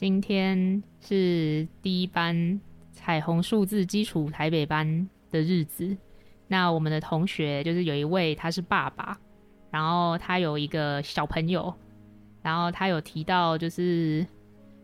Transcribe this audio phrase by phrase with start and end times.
[0.00, 2.58] 今天是第一班
[2.90, 5.94] 彩虹数字基础台北班的日子。
[6.48, 9.20] 那我们的同学就是有一位，他是爸爸，
[9.70, 11.74] 然后他有一个小朋友，
[12.40, 14.26] 然后他有提到就是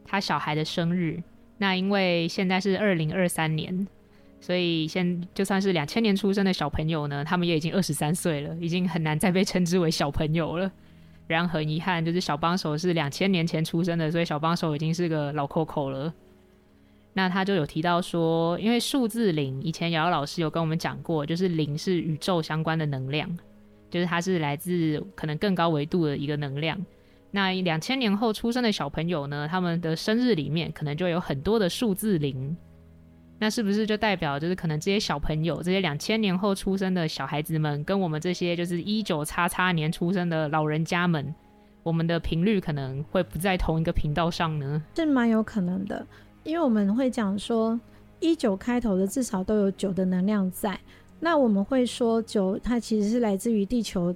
[0.04, 1.22] 他小孩的生日。
[1.56, 3.88] 那因为现在是二零二三年，
[4.38, 10.70] 所以现就算是两千年出生的小朋友呢，他们也已经二十三岁了，已经很难再被称之为小朋友了。
[11.26, 16.12] 然后很遗憾，就是小帮手是两千年前出生的，所以小帮手已经是个老扣扣了。
[17.12, 23.28] 那他就有提到说，因为数字零，以前瑶瑶老师有跟我们讲过，就是零是宇宙相关的能量，
[23.90, 26.78] 就是它是来自可能更高维度的一个能量。
[27.30, 32.56] 那两千年后出生的小朋友呢，他们的生日里面可能就有很多的数字零。
[33.38, 41.34] 那是不是就代表，就是可能这些小朋友，这些两千年后出生的小孩子们，跟我们这些就是一九叉叉年出生的老人家们，
[41.82, 44.82] 我们的频率可能会不在同一个频道上呢？
[44.94, 46.06] 是蛮有可能的，
[46.44, 47.78] 因为我们会讲说，
[48.20, 50.80] 一九开头的至少都有九的能量在。
[51.20, 54.14] 那我们会说九，它其实是来自于地球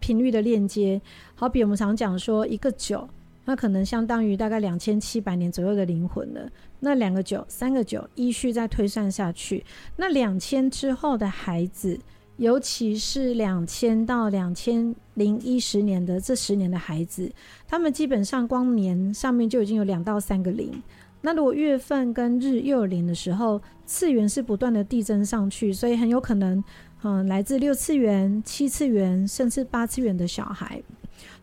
[0.00, 1.00] 频率的链接。
[1.34, 3.08] 好比我们常讲说，一个九。
[3.44, 6.48] 那可能相当于大概两千七百年左右的灵魂了。
[6.78, 9.64] 那两个九、三个九，依序再推算下去。
[9.96, 11.98] 那两千之后的孩子，
[12.36, 17.30] 尤其是两千到两千零一十年的这十年的孩子，
[17.66, 20.82] 他们基本上光年上面就已经有两到三个零。
[21.20, 26.62] 那如果月份跟日又有零的时候，次元是不断的递增上去，所以很有可能，
[27.02, 30.80] 嗯，来自六次元、七次元甚至八次元的小孩。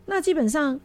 [0.06, 0.80] 那基本上。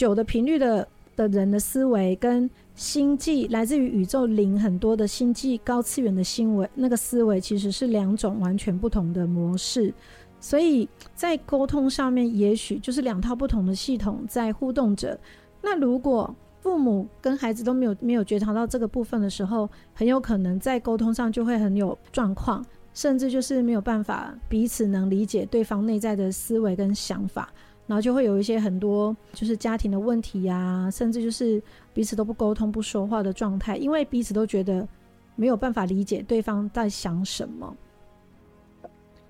[0.00, 9.92] 九的频率的的人的思维跟星际来自于宇宙零很多的星际高次元的星维那个思维其实是两种完全不同的模式，
[10.40, 15.20] 所以在沟通上面也许就是两套不同的系统在互动着。
[15.60, 27.52] 那如果父母跟孩子都没有没有觉察到这个部分的时候，很有可能在沟通上就会很有状况，甚至就是没有办法彼此能理解对方内在的思维跟想法。
[27.90, 31.60] 然后就会有一些很多就是家庭的问题呀、啊，甚至就是
[31.92, 34.86] 彼此都不沟通、不说话的状态，因为彼此都觉得
[35.34, 37.76] 没有办法理解对方在想什么。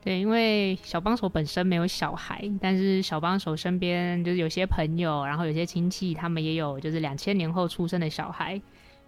[0.05, 8.61] 对，因为小帮手本身没有小孩，但是小帮手身边就是有些朋友，然后有些亲戚，他们也有就是两千年后出生的小孩。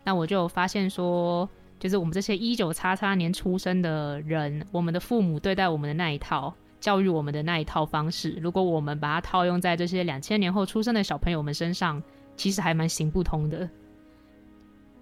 [0.02, 1.46] 那我就发现说，
[1.78, 6.54] 就是我们这些一九叉叉年出生的人，我们的父母对待我们的那一套。
[6.82, 12.02] 教育我们的那一套方式，如果我们把它套用在这些两千年后出生的小朋友们身上，
[12.36, 13.70] 其实还蛮行不通的。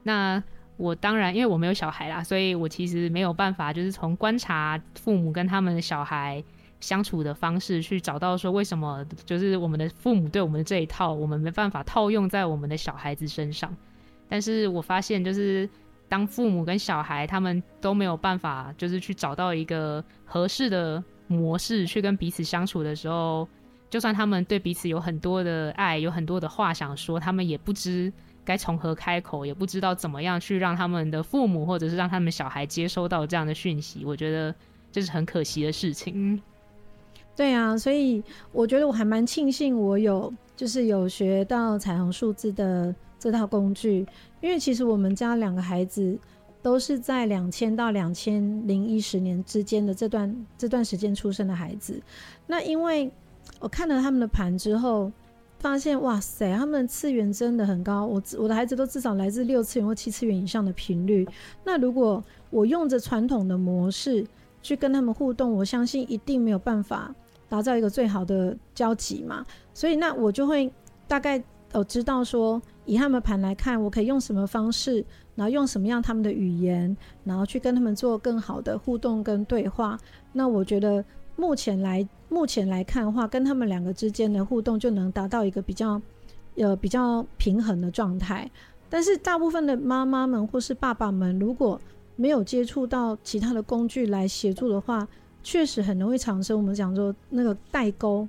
[0.02, 0.42] 那
[0.76, 6.44] 我当然，因为我没有小孩啦，所以我其实没有办法，就是从观察父母跟他们的小孩
[6.80, 13.74] 相处的方式，去找到说为什么就是我们的父母对我们的这一套，我们没办法套用在我们的小孩子身上。
[14.28, 15.66] 但是我发现，就是
[16.10, 21.02] 当父母跟小孩他们都没有办法，就是去找到一个合适的。
[21.30, 23.46] 模式去跟彼此相处的时候，
[23.88, 28.12] 就算他们对彼此有很多的爱，有很多的话想说，他们也不知
[28.44, 34.04] 该从何开口，也不知道怎么样去让他们的父母或者是让他们小孩接收到这样的讯息。
[34.04, 34.52] 我觉得
[34.90, 36.42] 这是很可惜的事情。
[37.36, 38.20] 对啊，所以
[38.50, 44.04] 我觉得我还蛮庆幸我有就是有学到彩虹数字的这套工具，
[44.40, 46.18] 因为其实我们家两个孩子。
[46.62, 52.00] 都是在两千到两千零一十年之间的这段这段时间出生的孩子。
[52.46, 53.10] 那因为
[53.58, 55.10] 我看了他们的盘之后，
[55.58, 58.06] 发现哇塞，他们的次元真的很高。
[58.06, 61.26] 我我的孩子都至少来自六次元或七次元以上的频率。
[61.64, 64.26] 那如果我用着传统的模式
[64.62, 67.14] 去跟他们互动，我相信一定没有办法
[67.48, 69.44] 打造一个最好的交集嘛。
[69.74, 70.70] 所以那我就会
[71.06, 75.04] 大概我知道说，以他们盘来看，我可以用什么方式。
[75.36, 76.94] 然后用什么样他们的语言，
[77.24, 79.98] 然后去跟他们做更好的互动跟对话。
[80.34, 81.02] 那我觉得
[81.34, 85.98] 目前来目前来看的话，跟他们两个之间的互动就能达到一个比较
[86.56, 88.50] 呃比较平衡的状态。
[88.90, 91.80] 但是大部分的妈妈们或是爸爸们，如果
[92.16, 95.08] 没有接触到其他的工具来协助的话，
[95.42, 98.28] 确实很容易产生我们讲说那个代沟。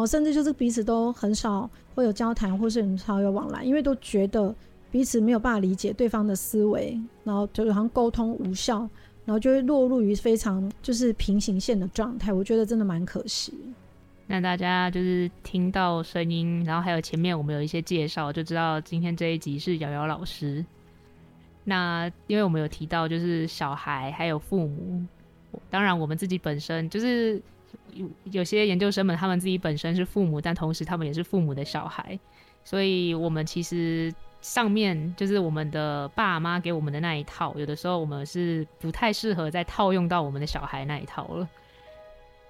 [0.00, 4.54] 哦，甚至就是彼此都很少会有交谈，或是很少有往来，因为都觉得
[4.90, 8.78] 彼此没有办法理解对方的思维，然后就好像沟通无效，
[9.26, 12.32] 然后就会落入于非常就是平行线的状态。
[12.32, 13.52] 我觉得真的蛮可惜。
[14.26, 20.64] 那大家就是听到声音，然后还有前面我们有一些介绍，就知道今天这一集是瑶瑶老师。
[21.64, 25.04] 那因为我们有提到，就是小孩还有父母，
[25.68, 27.42] 当然我们自己本身就是
[27.94, 32.18] 有有些研究生们，他们自己本身是父母，但同时他们也是父母的小孩，
[32.64, 41.48] 所以我们其实上面就是我们的爸妈给我们的那一套，有的时候我们是不太适合再套用到我们的小孩那一套了。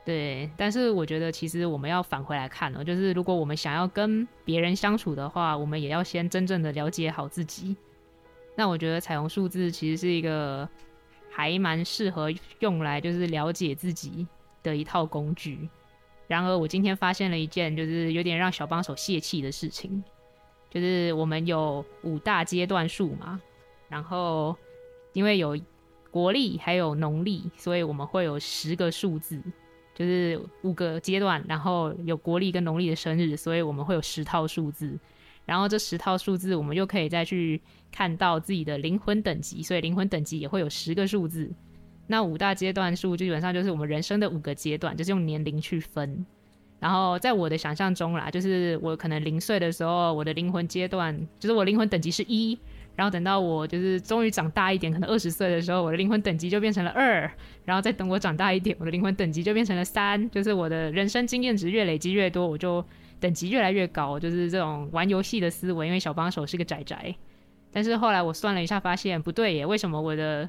[0.03, 7.77] 对，但是我觉得其实我们要返回来看哦，就是如果我们想要跟别人相处的话，我们也要先真正的了解好自己。
[8.57, 10.69] 那我觉得彩虹数字其实是一个
[11.31, 12.29] 还蛮适合
[12.59, 14.27] 用来就是了解自己
[14.63, 15.69] 的一套工具。
[16.27, 20.03] 然而我今天发现了一件就是有点让小帮手泄气的事情，
[20.71, 23.41] 就是我们有五大阶段数嘛，
[23.89, 24.57] 然后
[25.13, 25.59] 因为有
[26.11, 29.43] 国历还有农历，所以我们会有十个数字。
[29.93, 34.99] 就是五个阶段，然后有国历跟农历的生日，所以我们会有十套数字。
[35.45, 37.61] 然后这十套数字，我们又可以再去
[37.93, 41.53] 看到自己的灵魂等级，所以灵魂等级也会有十个数字。
[42.11, 46.27] 那五大阶段数基本上就是我们人生的五个阶段，就是用年龄去分。
[46.81, 52.59] 然后在我的想象中啦，就是我可能零岁的时候，我的灵魂阶段就是我灵魂等级是一。
[52.97, 57.31] 然后等到我就是终于长大一点，可能二十岁的时候，我的灵魂等级就变成了二。
[57.65, 60.29] 然后再等我长大一点，我的灵魂等级就变成了三。
[60.31, 62.85] 就是我的人生经验值越累积越多，我就
[63.21, 64.19] 等级越来越高。
[64.19, 67.15] 就是这种玩游戏的思维，因为小帮手是个宅宅。
[67.73, 70.49] 但是后来我算了一下，发现不对耶，为什么我的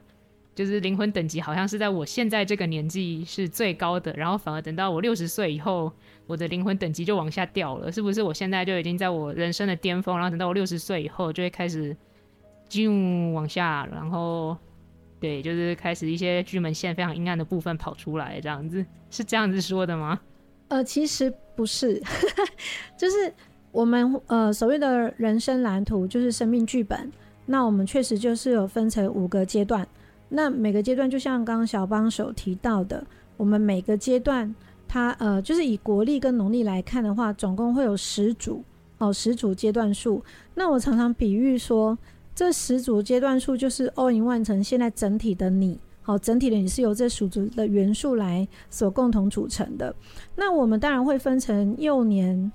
[0.53, 5.92] 就是灵魂等级好像是在我现在这个年纪是最高的，然后反而等到我六十岁以后，
[6.27, 7.92] 我的灵魂等级就往下掉了？
[7.92, 11.95] 是不是我现在就已经在我人生的巅峰，然后等到我六十岁以后就会开始？
[12.69, 12.89] 就
[13.33, 14.56] 往下，然后
[15.19, 20.18] 对，就是开始一些巨门线非常阴暗的部分跑出来，这样子是这样子说的吗？
[20.69, 22.01] 呃，其实不是，
[22.98, 23.33] 就是
[23.74, 27.12] 我们呃所谓的人生蓝图就是生命剧本。
[27.45, 29.86] 那我们确实就是有分成五个阶段，
[30.33, 33.05] 那每个阶段就像刚刚小帮手提到的，
[33.37, 34.53] 我们每个阶段
[34.87, 38.63] 它呃就是以国历跟农历来看的话，总共会有十组
[38.97, 40.23] 哦，十组阶段数。
[40.55, 41.97] 那我常常比喻说。
[42.33, 49.93] 这十组阶段数就是 all in one 成现在整体的你，好，整体的你是由这十组的元素来所共同组成的。
[50.37, 52.49] 那我们当然会分成幼年、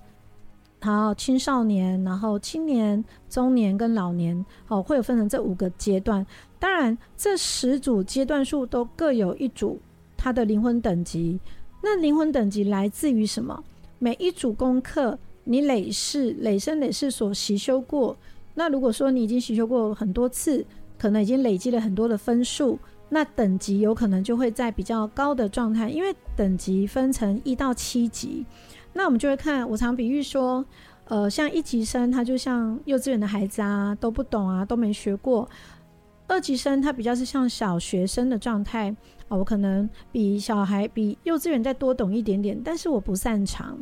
[0.95, 6.25] 好青少年，然后青年、中年跟老年，好，会有分成这五个阶段。
[6.61, 9.81] 当然，这十组阶段数都各有一组
[10.17, 11.41] 它的灵魂等级。
[11.83, 13.65] 那灵魂等级来自于什么？
[13.99, 18.17] 每一组功课，你累世、累生累世所习修过。
[18.55, 20.65] 那如果说你已经习修过很多次，
[20.97, 22.79] 可能已经累积了很多的分数，
[23.09, 28.47] 那等级有可能就会在比较高的状态，因为等级分成一到七级。
[28.97, 30.65] 那我们就会看，我常比喻说，
[31.05, 35.47] 呃，像一级生，他就像幼稚园的孩子啊，都不懂啊，都没学过；
[36.27, 38.89] 二级生他比较是像小学生的状态
[39.29, 43.77] 啊，我可能比小孩比幼稚园再多懂一点点，但是我不擅长；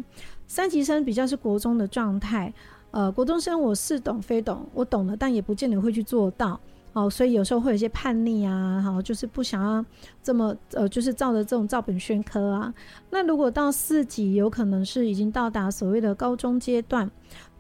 [0.48, 2.52] 三级生比较是国中的状态。
[2.90, 6.60] 呃，国中生我似懂非懂，我懂了，但也不见得会去做到
[6.94, 9.84] 哦，所以有时候会有一些叛逆啊，好，就是不想要
[10.22, 12.72] 这么呃，就是照着这种照本宣科啊。
[13.10, 17.10] 那如果到四级，有可能是已经到达所谓的高中阶段，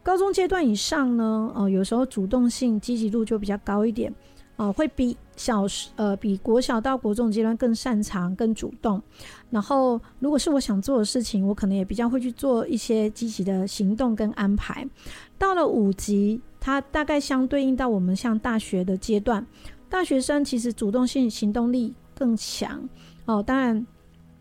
[0.02, 4.10] 高中阶段以上呢，哦、呃，有时候主动性、积极度就比较高一点。
[4.56, 5.64] 哦、会比小
[5.96, 9.02] 呃比国小到国中阶段更擅长、更主动。
[9.50, 14.88] 然后，如果是我想做的事情，我可能也比较会去做一些积极的行动跟安排。
[15.36, 19.46] 到了五级，它大概相对应到我们像大学的阶段，
[19.90, 22.88] 大学生其实主动性、行动力更强。
[23.26, 23.86] 哦，当然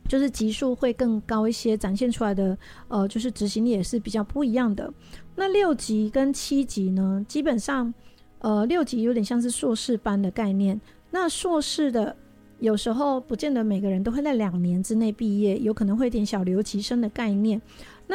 [0.08, 4.89] 就是级数会更高一些，展现出来的呃就是执行力也是比较不一样的。
[5.36, 7.94] 那六级跟七级呢，基本上。
[8.39, 10.77] 呃，六级有点像是硕士班的概念。
[11.12, 12.13] 那硕士的
[12.60, 17.62] 有时候不见得每个人都会在两年之内毕业，有可能会有点小留级生的概念。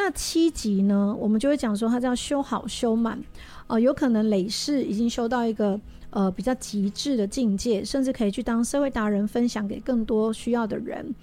[0.01, 3.21] 那七级呢，我们就会讲说它叫修好修满，
[3.67, 5.77] 呃，有可能累世已经修到一个
[6.11, 11.13] 呃比较极致的境界，甚至可以去当社会达人，分享给更多需要的人。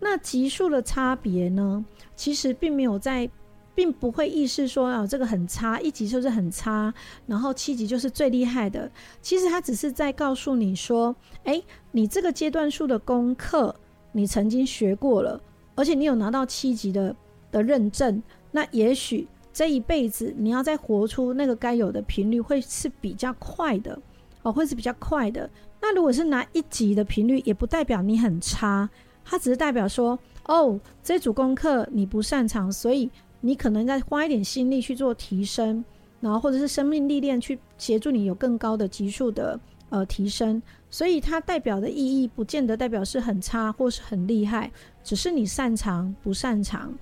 [0.00, 1.84] 那级数的差别呢，
[2.16, 3.30] 其实并没有在。
[3.76, 6.90] 并不会意识说啊，这个很差，一级就是很差，
[7.26, 8.90] 然后七级就是最厉害的。
[9.20, 11.14] 其实他只是在告诉你说，
[11.44, 13.76] 诶，你这个阶段数的功课
[14.12, 15.38] 你曾经学过了，
[15.74, 17.14] 而且你有拿到七级的
[17.50, 23.98] 的认证，那也许这一辈子你要再活出那个该有的频率，会是比较快的
[24.42, 25.48] 哦，会是比较快的。
[25.80, 28.88] 那如果是拿一级的频率，也不代表你很差，
[29.24, 33.10] 它只是代表说，哦，这组功课你不擅长，所以
[33.40, 35.84] 你可能再花一点心力去做提升，
[36.20, 39.58] 然后或者是生命历练去协助你有更高的级数的
[39.90, 40.60] 呃提升。
[40.88, 44.70] 所以它代表的意义，不见得代表是很差或是很厉害，
[45.04, 46.92] 只是你擅长不擅长。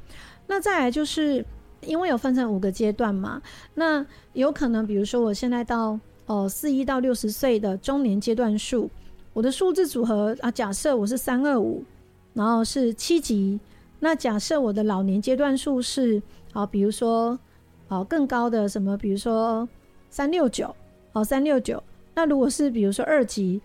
[0.46, 1.44] 那再来就是，
[1.82, 3.40] 因为有分成五个阶段嘛，
[3.74, 8.90] 那有可能比如说我现在到哦四一到六十岁的中年阶段数，
[9.32, 11.82] 我的数字组合啊，假设我是三二五，
[12.34, 13.58] 然后是七级，
[14.00, 16.22] 那假设我的老年阶段数是
[16.52, 17.38] 好，比如说
[17.88, 19.68] 好更高的什么，比如说
[20.10, 20.74] 三六九，
[21.12, 21.82] 好三六九，
[22.14, 23.60] 那如果是比如说二级。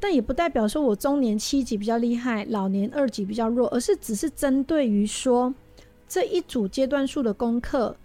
[0.00, 5.54] 但也不代表说我中年七级比较厉害，老年二级比较弱，而是只是针对于说
[6.14, 7.96] 这一组阶段数的功课，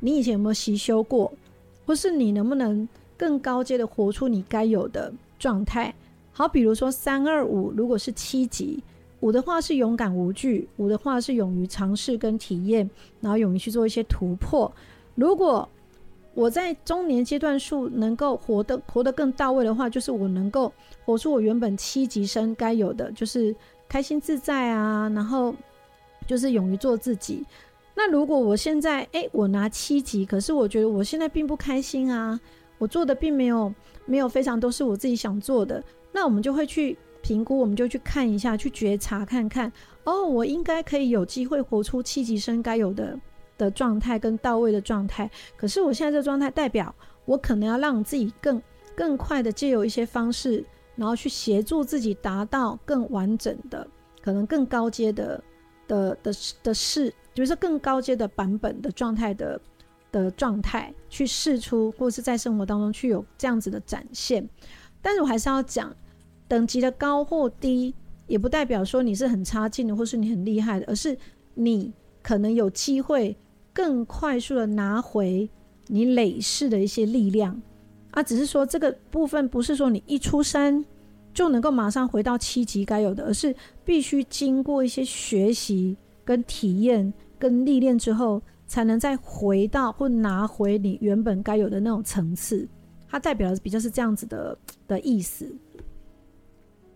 [0.00, 1.32] 你以前有没有习修过，
[1.86, 5.94] 或是你能不能更高阶的活出你该有的状态？
[6.32, 8.82] 好，比如说三二五，如果是七级，
[9.20, 12.90] 五的话是勇敢无惧，五的话是勇于尝试跟体验，
[13.20, 14.68] 然后勇于去做一些突破。
[15.14, 15.68] 如果
[16.34, 20.72] 我在中年阶段数能够活得活得更到位的话，就是我能够
[21.04, 23.54] 活出我原本七级生该有的，就是
[23.88, 25.54] 开心自在啊，然后
[26.26, 27.44] 就是勇于做自己。
[27.94, 32.38] 那如果我现在诶，我拿七级，可是我觉得我现在并不开心啊，
[32.78, 33.74] 我做的并没有
[34.06, 39.72] 没有非常都是我自己想做的，那我们就会去评估，我们就去看一下，去觉察看看，
[40.04, 43.18] 哦，我应该可以有机会活出七级生该有的。
[43.58, 46.92] 的状态跟到位的状态，可是我现在这状态代表
[47.26, 48.60] 我可能要让自己更
[48.96, 50.64] 更快的借由一些方式，
[50.96, 53.86] 然后去协助自己达到更完整的，
[54.20, 55.40] 可能更高阶的
[55.92, 56.32] 的的
[56.62, 59.60] 的试，就是更高阶的版本的状态的
[60.10, 64.48] 的状态去试出，或是在生活当中去有这样子的展现。
[65.02, 65.94] 但是我还是要讲，
[66.48, 67.94] 等级的高或低，
[68.26, 71.16] 也不代表说你是很差劲的，或是你很厉害的，而是
[71.54, 73.36] 你可能有机会。
[73.74, 75.48] 更快速的拿回
[75.86, 77.62] 你累世的一些力量
[78.10, 80.84] 啊，只是说这个部分不是说你一出生
[81.32, 92.68] 就能够马上回到七级该有的，而是必须经过一些学习、跟体验、跟历练之后，才能再回到或拿回你原本该有的那种层次。
[93.08, 95.54] 它代表的比较是这样子的的意思。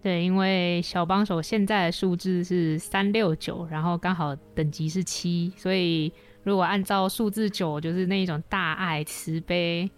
[0.03, 6.13] 对，因为小帮手现在的数字是三六九，然后刚好等级是七，所以。
[6.43, 9.91] 如果按照数字九，就是那一种大爱、慈悲，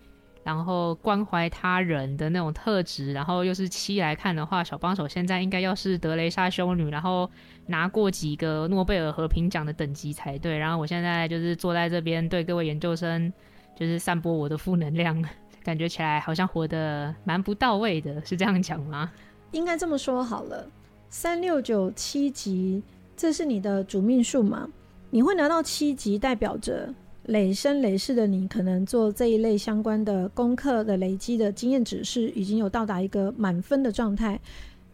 [0.49, 7.31] 然后关怀他人的那种特质，然后又是七来看的话，小帮手现在应该要是德雷莎修女，然后
[7.67, 10.57] 拿过几个诺贝尔和平奖的等级才对。
[10.57, 13.31] 然后我现在就是坐在这边，对各位研究生
[13.79, 15.23] 就是散播我的负能量，
[15.63, 19.13] 感觉起来好像活得蛮不到位的，是这样讲吗？
[19.53, 20.67] 应该这么说好了，
[21.11, 22.83] 三六九七级，
[23.15, 24.67] 这是你的主命数吗？
[25.11, 26.95] 你会拿到七级，代表着
[27.29, 34.41] 累生累世的你可能做这一类相关的功课的累积的经验值是已经有到达一个满分的状态。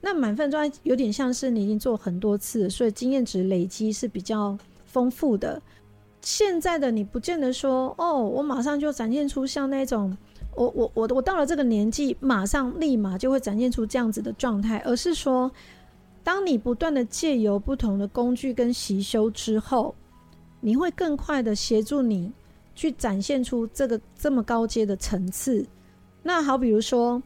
[0.00, 5.62] 那满分状态有点像是你已经做很多次，所以经验值累积是比较丰富的。
[6.22, 10.16] 现在的你不见得说哦，我马上就展现出像那种
[10.56, 15.48] 我我我我到了这个年纪，马上立马就会展现出这样子的状态，而是说，
[16.24, 19.94] 当你不断的借由不同的工具跟习修之后。
[20.64, 22.32] 你会更快的协助你
[22.74, 25.62] 去展现出这个这么高阶的层次。
[26.22, 27.22] 那好，比如说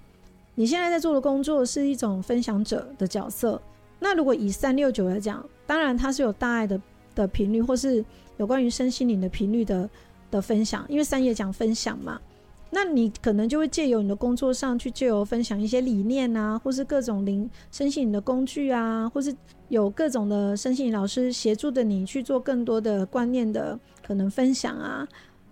[0.56, 3.62] 你现在在做的工作是一种分享者的角色。
[4.00, 6.80] 那如果以三六九来讲，当然它是有大爱的
[7.14, 8.04] 的频率，或是
[8.38, 9.88] 有关于身心灵的频率的
[10.32, 12.20] 的分享，因为三也讲分享嘛。
[12.70, 19.34] 那你可能就会借由你的工作上去借由分享一些理念啊，或是各种灵身心灵的工具啊，或是
[19.68, 25.08] 有各种的身心灵老师协助的你去做更多的观念的可能分享啊，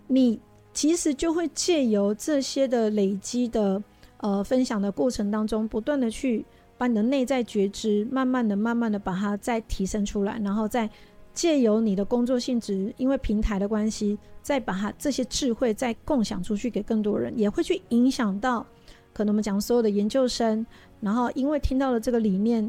[0.09, 0.39] 你
[0.75, 3.83] 其实就会借由这些的累积的
[4.19, 6.45] 呃分享的过程当中，不断的去
[6.77, 10.91] 把你的内在觉知，慢慢的、慢慢的把它再提升出来，然后再。
[11.37, 18.67] 借由你的工作性质，因为平台的关系，再把它这些智慧再共享出去给更多人，也会去影响到
[19.13, 20.65] 可能我们讲所有的研究生，
[20.99, 22.63] 然后因为听到了这个理念，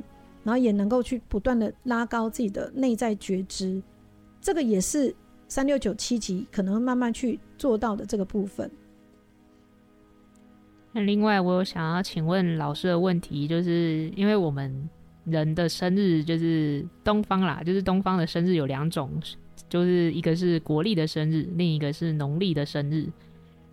[0.43, 3.81] 然后也能够去不断的拉高自己的内在觉知，
[4.41, 5.15] 这个也是
[5.47, 8.69] 三六九七级可能会慢慢去做到的这个部分。
[10.91, 14.89] 那另外，我有想要请问老师的问题，就是因为我们。
[15.29, 19.11] 人的生日就是东方啦，就是东方的生日有两种，
[19.67, 23.05] 就是一个是国历的生日，另一个是农历的生日。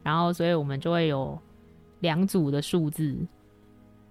[0.03, 1.39] 然后，所以我们就会有
[2.01, 3.17] 两组的数字。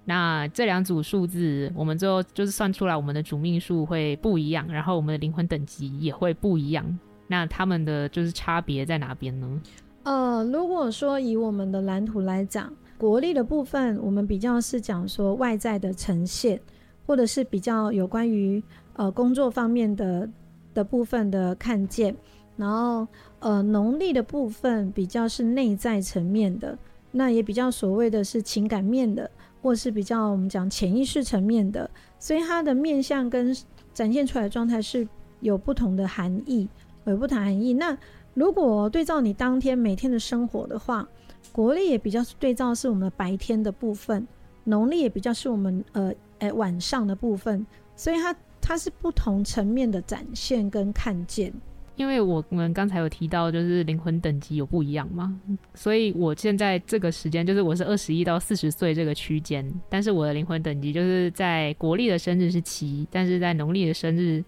[0.05, 6.97] 那这两组数字，我们最后就是算出来，我们的主命数会不一样，然后我们的灵魂等级也会不一样。
[7.27, 9.61] 那他们的就是差别在哪边呢？
[10.03, 16.59] 呃，如果说以我们的蓝图来讲，国历的部分，我们比较是讲说外在的呈现。
[17.05, 20.29] 或者是比较有关于呃工作方面的
[20.73, 22.15] 的部分的看见，
[22.55, 23.07] 然后
[23.39, 26.77] 呃农历的部分比较是内在层面的，
[27.11, 29.29] 那也比较所谓的是情感面的，
[29.61, 33.55] 或是比较我们讲潜意识层面的，所以它的面向跟
[33.93, 35.07] 展现出来的状态是
[35.41, 36.67] 有不同的含义，
[37.05, 37.73] 有不同含义。
[37.73, 37.97] 那
[38.33, 41.07] 如果对照你当天每天的生活的话，
[41.51, 44.27] 国历也比较是对照是我们白天的部分，
[44.63, 46.13] 农历也比较是我们呃。
[46.43, 51.53] 哎，晚上的部分，所以它它是不同层面的展现跟看见。
[51.95, 55.39] 因为我们刚才有提到，就是灵魂等级有不一样嘛，
[55.73, 64.43] 所以我现在这个时间就是我是二十一到四十岁这个区间，但是我的灵魂等级就是在国历的生日是七，但是在农历的生日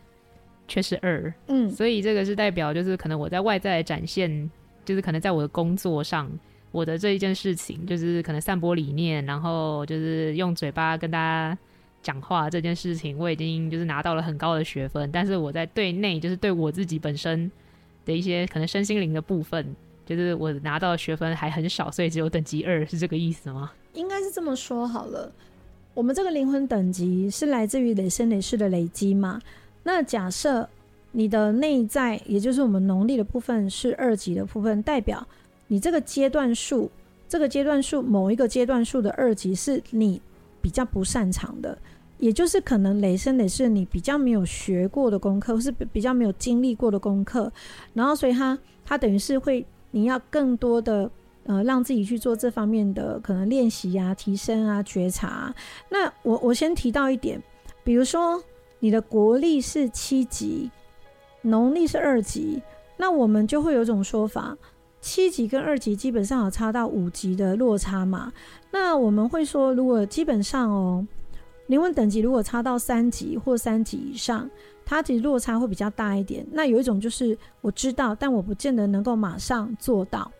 [0.68, 1.34] 却是二。
[1.48, 4.52] 嗯，所以这个是代表就是可能我在外在的展现，
[4.84, 6.30] 就是可能在我的工作上。
[6.72, 11.58] 我的这一件事情就是可能散播理念，然后就是用嘴巴跟大家
[12.06, 15.12] 讲话这件事情，我已经就是拿到了很高的学分。
[15.12, 17.52] 但是我在对内，就是对我自己本身
[18.06, 23.72] 的一些可能身心灵的部分，就是我拿到的学分还很少，所以只有等级二，是这个意思吗？
[23.94, 25.32] 应该是这么说好了。
[25.96, 29.42] 我们这个灵魂等级是来自于累生累世的累积嘛？
[29.82, 30.70] 那假设
[31.12, 35.26] 你的内在，也就是我们农历的部分是二级的部分，代表。
[35.68, 36.92] 你这个阶段数，
[37.28, 40.22] 这个阶段数某一个阶段数的二级是你
[40.62, 41.76] 比较不擅长的，
[42.18, 47.52] 也就是可能累生累世你比较没有学过的功课，或是比较没有经历过的功课，
[47.94, 51.10] 然后所以他他等于是会你要更多的
[51.46, 55.54] 呃让自己去做这方面的可能练习啊、提升啊、觉察。
[55.90, 57.42] 那我我先提到一点，
[57.84, 58.42] 比如说
[58.80, 60.72] 你的国历是七级，
[61.42, 62.62] 农历是二级，
[62.98, 64.58] 那我们就会有种说法。
[65.02, 68.34] 七级跟二级基本上有差到五级的落差嘛？
[68.72, 71.06] 那我们会说，如果基本上哦，
[71.68, 74.50] 灵魂等级如果差到三级或三级以上，
[74.86, 76.46] 它其实落差会比较大一点。
[76.52, 80.32] 那有一种就是我知道，但我不见得能够马上做到。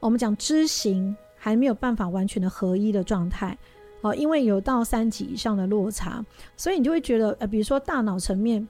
[0.00, 3.56] 我们讲知行还没有办法完全的合一的状态
[4.00, 6.24] 哦，因为有到三级以上的落差，
[6.56, 8.66] 所以你就会觉得，呃，比如说大脑层面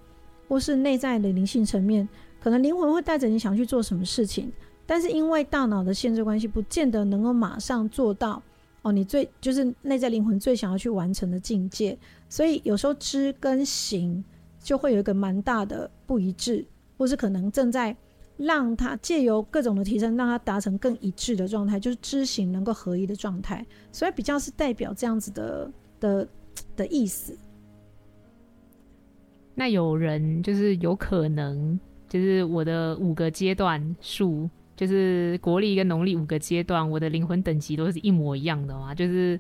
[0.49, 2.09] 或是内在的灵性层面，
[2.41, 4.53] 可能灵魂会带着你想去做什么事情。
[4.87, 8.43] 但是因为大脑的限制关系，不见得能够马上做到
[8.85, 8.93] 哦。
[8.93, 14.25] 你最就是内在灵魂最想要去完成的境界，所以有时候知跟行
[14.63, 16.65] 就会有一个蛮大的不一致，
[16.97, 17.95] 或是可能正在
[18.37, 23.67] 让他借由各种的提升，让他达成更一致的状态，就是知行能够合一的状态。
[23.93, 25.71] 所以比较是代表这样子的
[26.01, 26.29] 的
[26.77, 27.37] 的意思。
[29.55, 34.49] 那有人就是有可能，就是我的五个阶段数。
[34.77, 38.95] 就是国历跟农历五个阶段，我的灵魂等级都是一模一样的嘛。
[38.95, 39.39] 就是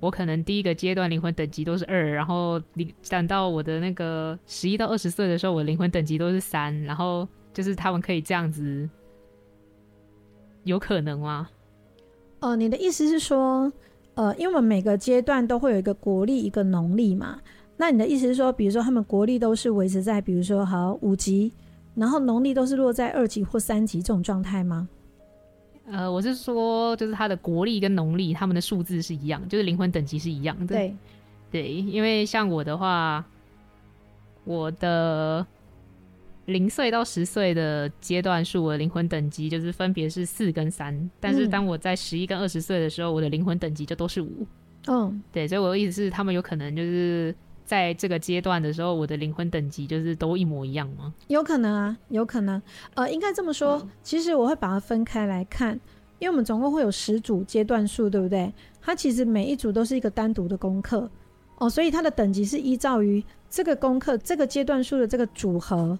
[0.00, 8.88] 我可能第一个阶段灵魂等级都是二，然后你等到我的那个十一到二十岁的时候，我灵魂等级都是三，然后就是他们可以这样子，
[10.64, 11.48] 有可能吗？
[12.40, 13.72] 呃，你的意思是说，
[14.14, 17.40] 呃，因为我们每个阶段都会有一个国历一个农历嘛，
[17.76, 21.52] 那你的意思是说，比如说他们国历都是维持在，比如说好五级。
[21.96, 24.86] 然后农历都是落在二级或三级这种状态吗？
[25.86, 30.74] 呃，我是说，就是他的国历跟农历，他们的数字是一样，就是灵魂等级是一样的。
[30.74, 30.96] 对，
[31.50, 33.24] 对，因为像我的话，
[34.44, 35.46] 我的
[36.44, 41.10] 零岁到十岁的阶段数，我的灵魂等级就是分别是四跟三。
[41.18, 44.46] 但是当我在十一跟二十岁的时候，我的灵魂等级就都是五。
[44.86, 47.34] 嗯，对，所以我的意思是，他们有可能就是。
[47.66, 51.12] 在这个阶段的时候，我的灵魂等级就是都一模一样吗？
[51.26, 52.62] 有可能啊，有可能。
[52.94, 55.72] 呃，应该这么说，嗯、其实我会把它分开来看，
[56.20, 58.50] 因为我们总共会有十组阶段数，对不对？
[58.80, 61.10] 它其实每一组都是一个单独的功课
[61.58, 65.98] 哦，所以它的等级是依照于这个功课这个阶段数的这个组合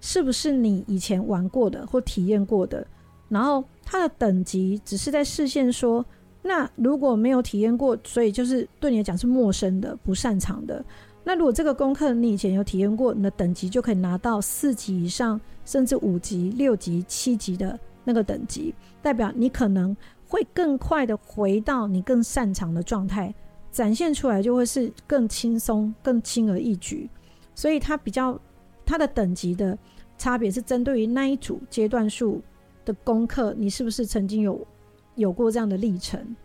[0.00, 2.86] 是不是你以前玩过的或体验过的，
[3.30, 6.04] 然后它的等级只是在视线说。
[6.42, 10.84] 那如果没有体验过，所以就是对你来讲是陌生的、不擅长的。
[11.22, 19.94] 那如果这个功课你以前有体验过，你的等级就可以拿到四级以上，甚至五级、六级、七级的那个等级，代表你可能
[20.26, 23.32] 会更快的回到你更擅长的状态，
[23.70, 27.08] 展现出来就会是更轻松、更轻而易举。
[27.54, 28.40] 所以它比较
[28.86, 29.78] 它的等级的
[30.16, 32.40] 差别是针对于那一组阶段数
[32.86, 34.66] 的功课，你是不是曾经有
[35.14, 36.36] 有过这样的历程？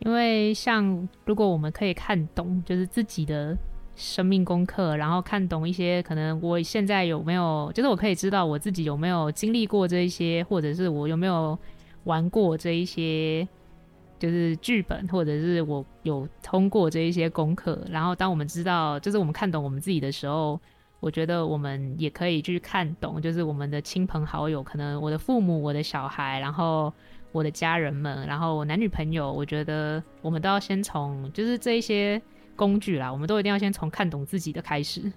[0.00, 3.56] 因为像如果我们可以看懂，就是自己的
[3.96, 11.58] 生命功课，然后看懂一些可能我现在有没有，就是我可以知道我自己有没有经历过这一些，或者是我有没有
[12.04, 13.48] 玩过这一些，
[14.18, 17.82] 就是剧本，或者是我有通过这一些功课。
[17.90, 20.60] 然后当我们知道，就是我们看懂我们自己的时候，
[21.00, 26.92] 我觉得我们也可以去看懂，就是我们的亲朋好友，可能我的父母、我的小孩，然后。
[27.32, 32.22] 我的家人们，然后我男女朋友，我觉得我们都要先从就是这一些
[32.54, 35.12] 工具啦，我们都一定要先从看懂自己的开始，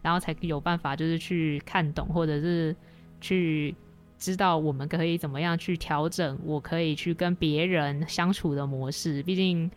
[0.00, 2.74] 然后才有办法就是去看懂，或者是
[3.20, 3.74] 去
[4.16, 9.22] 知道我们可以怎么样去调整，我可以去跟别人相处的模式。
[9.24, 9.70] 毕竟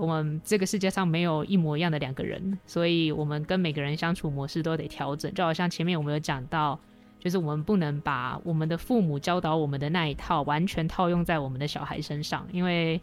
[0.00, 5.32] 我们这个世界上没有一模一样的两个人，所以我们跟每个人相处模式都得调整。
[5.34, 6.78] 就好像前面我们有讲到。
[7.22, 12.98] 就是我们不能把我们的父母教导我们的那一套完全套用在我们的小孩身上，因为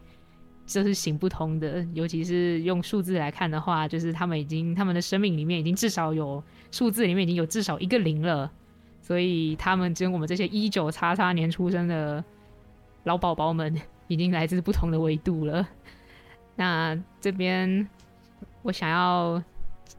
[0.66, 1.86] 这是行不通的。
[1.94, 8.52] 尤其是用数字来看的话，就是他们已经他们的生命里面已经至少有数字里面已经有至少一个零了，
[9.04, 12.26] 所以他们跟我们这些一九叉叉年出生的
[13.04, 15.68] 老宝宝们已经来自不同的维度了。
[16.58, 17.88] 那这边
[18.64, 19.42] 我想要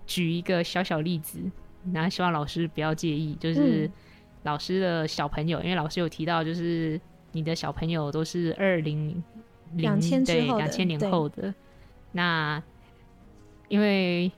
[0.07, 1.41] 举一个小小例子，
[1.85, 3.87] 那希望老师不要介意，就是。
[3.87, 3.93] 嗯
[4.45, 6.99] 老师的小朋友，因为老师有提到，就是
[7.33, 9.23] 你的小朋友都是二零
[9.75, 11.53] 零对两千年后的。
[12.13, 12.63] 那
[13.67, 14.31] 因为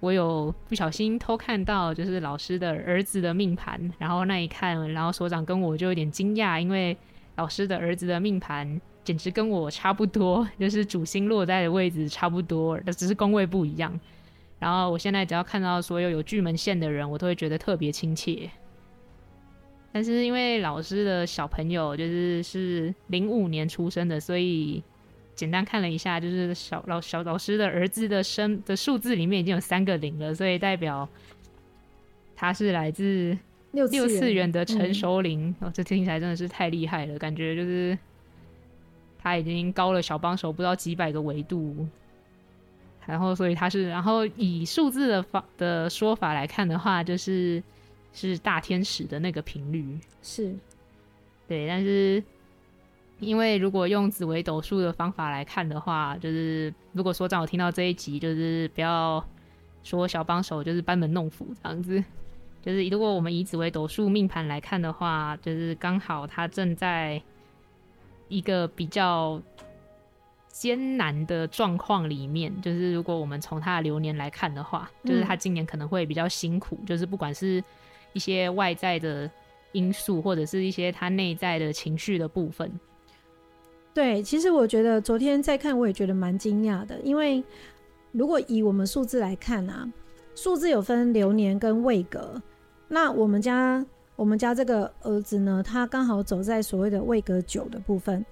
[0.00, 6.96] 我有不小心偷看到，就是老师的儿子的命盘，然后那一看，然后所长跟我就有点惊讶，因为
[7.36, 13.98] 老师的儿子的命盘简直跟我差不多，就是主星落在的位置差不多，只是宫位不一样。
[14.58, 18.48] 然后我现在只要看到所有有巨门线的人，我都会觉得特别亲切。
[19.92, 24.82] 但是因为老师的小朋友就是是零五年出生的，所以
[25.34, 31.08] 简单看了一下，就是小老小老师的儿子的生的数字里面已经有三个零了，所以代表
[32.34, 33.36] 他是来自
[33.72, 35.54] 六六次元的成熟灵。
[35.60, 37.98] 哦，这听起来真的是太厉害了，感觉就是
[39.22, 41.86] 他已经高了小帮手不知道几百个维度。
[43.06, 47.62] 然后，所以他是，然后以数字的方的说法来看的话，就是。
[48.14, 50.54] 是大天使的那个频率，是
[51.48, 52.22] 对，但是
[53.20, 59.26] 因为如果用紫微斗数的方法来看的话，就是如果说让我听到这一集，就是不要
[59.82, 62.04] 说小帮手，就是班门弄斧这样子。
[62.60, 67.18] 就是如果我们以紫微斗数命盘来看的话，就是刚好他正在
[68.32, 69.40] 一个比较
[70.48, 72.52] 艰难的状况里面。
[72.60, 77.62] 就是如果我们从他的流年来看的话，就是他今年可能会比较辛苦，嗯、就是不管是。
[78.14, 79.30] 一些外在的
[79.72, 82.70] 因素，或者是一些他内在的情绪的部分。
[83.94, 87.00] 对，其实我觉得昨天在看，我也觉得蛮惊讶的。
[87.00, 87.42] 因为
[88.10, 89.90] 如果以我们数字来看啊，
[90.34, 92.42] 数字有分流年跟位格。
[92.88, 93.82] 那我们家
[94.22, 98.24] 我们家这个儿子呢，他刚好走在所谓的位格九的部分。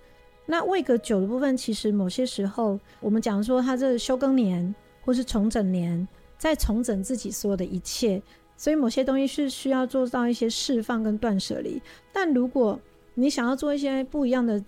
[0.46, 4.72] 那位格九的部分，其实某些时候我们讲说，他这休更年
[5.04, 6.06] 或是重整年，
[6.38, 8.22] 在重整自己所有的一切。
[8.56, 12.78] 所以某些东西是需要做到一些释放跟断舍离，但如果
[13.14, 14.64] 你想要做一些不一样的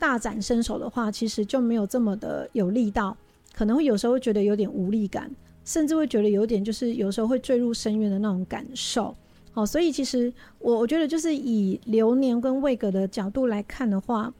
[0.00, 3.16] 大展身手的话，其实就没有这么的有力道，
[3.54, 5.30] 可能会有时候会觉得有点无力感，
[5.64, 9.14] 甚至会觉得有点就是有时候会坠入深渊的那种感受。
[9.52, 14.32] 好，所以其实我我觉得就是以流年跟位格的角度来看的话，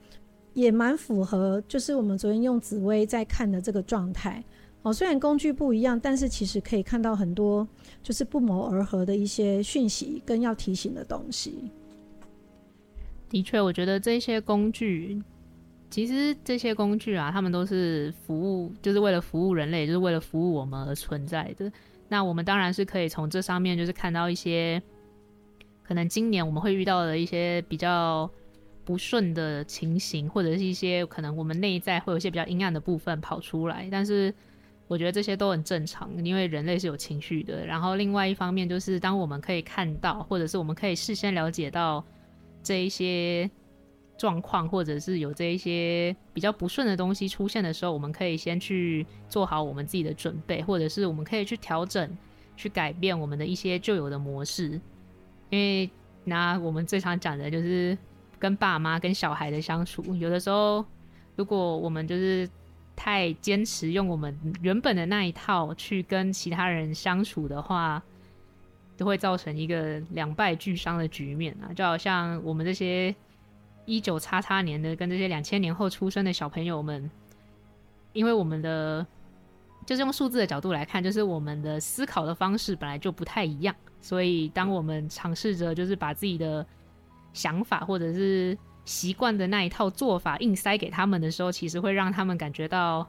[0.54, 4.42] 也蛮符合，就是我们昨天用紫薇在看的这个状态。
[4.82, 7.68] 哦，虽然工具不一样，但是其实可以看到很多
[8.02, 11.70] 就是不谋而合的一些讯息跟要提醒的东西。
[13.28, 15.22] 的确，我觉得这些工具，
[15.90, 21.70] 其实这些工具啊，他们都是服务，就是为了服务人类，就是为了服务我们而存在的。
[22.08, 24.82] 那我们当然是可以从这上面，就是看到一些
[25.90, 28.30] 可能今年我们会遇到的一些比较
[28.84, 34.32] 不顺的情形，或者是一些可能我们内在会有一些比较阴暗的部分跑出来，但是。
[34.86, 37.64] 我觉得这些都很正常，因为人类是有情绪的。
[37.64, 42.04] 然后另外一方面就是，当我们可以看到，或者是我们可以事先了解到
[42.60, 43.48] 这一些
[44.18, 52.18] 状况，或者是有这一些比较不顺的东西出现的时候，我们可以先去做好我们自己的准备，或者是我们可以去调整、
[52.56, 54.80] 去改变我们的一些旧有的模式。
[55.50, 55.90] 因为
[56.24, 57.96] 拿我们最常讲的就是
[58.38, 60.84] 跟爸妈、跟小孩的相处，有的时候
[61.36, 62.48] 如果我们就是。
[62.96, 68.02] 太坚持用我们原本的那一套去跟其他人相处的话，
[68.94, 71.72] 都会造成一个两败俱伤的局面啊！
[71.72, 73.14] 就好像我们这些
[73.86, 77.10] 一九叉叉年的跟这些两千年后出生的小朋友们，
[78.12, 79.06] 因为我们的
[79.86, 86.66] 就是用数字的角度来看，就是我们的思考的方式本来就不太一样，所以当我们尝试着就是把自己的
[87.32, 93.06] 想法或者是习惯的那一套做法硬塞给他们的时候，其实会让他们感觉到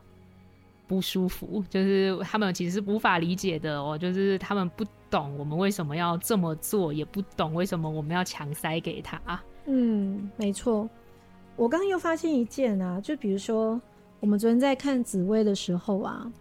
[0.88, 9.20] 不舒服，就是他们其实是无法理解的哦，就是他们不懂我们为什么要这么做，也不懂为什么我们要强塞给他。
[9.66, 10.90] 嗯，没错。
[11.56, 13.80] 我刚刚又发现一件啊，就比如说
[14.20, 16.32] 我们昨天在看紫薇的时候啊。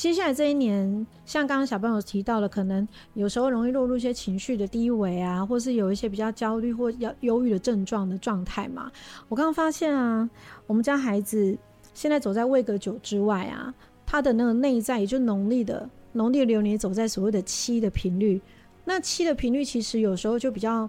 [0.00, 8.90] 接下来这一年，像刚刚小朋友提到的，可能有时候容易落入一些情绪的低维啊，或是有一些比较焦虑或要忧郁的症状的状态嘛。
[9.28, 10.26] 我刚刚发现啊，
[10.66, 11.54] 我们家孩子
[11.92, 13.74] 现在走在位格九之外啊，
[14.06, 18.40] 他的那个内在，也就农历的农历流年走在所谓的七的频率。
[18.86, 20.88] 那七的频率其实有时候就比较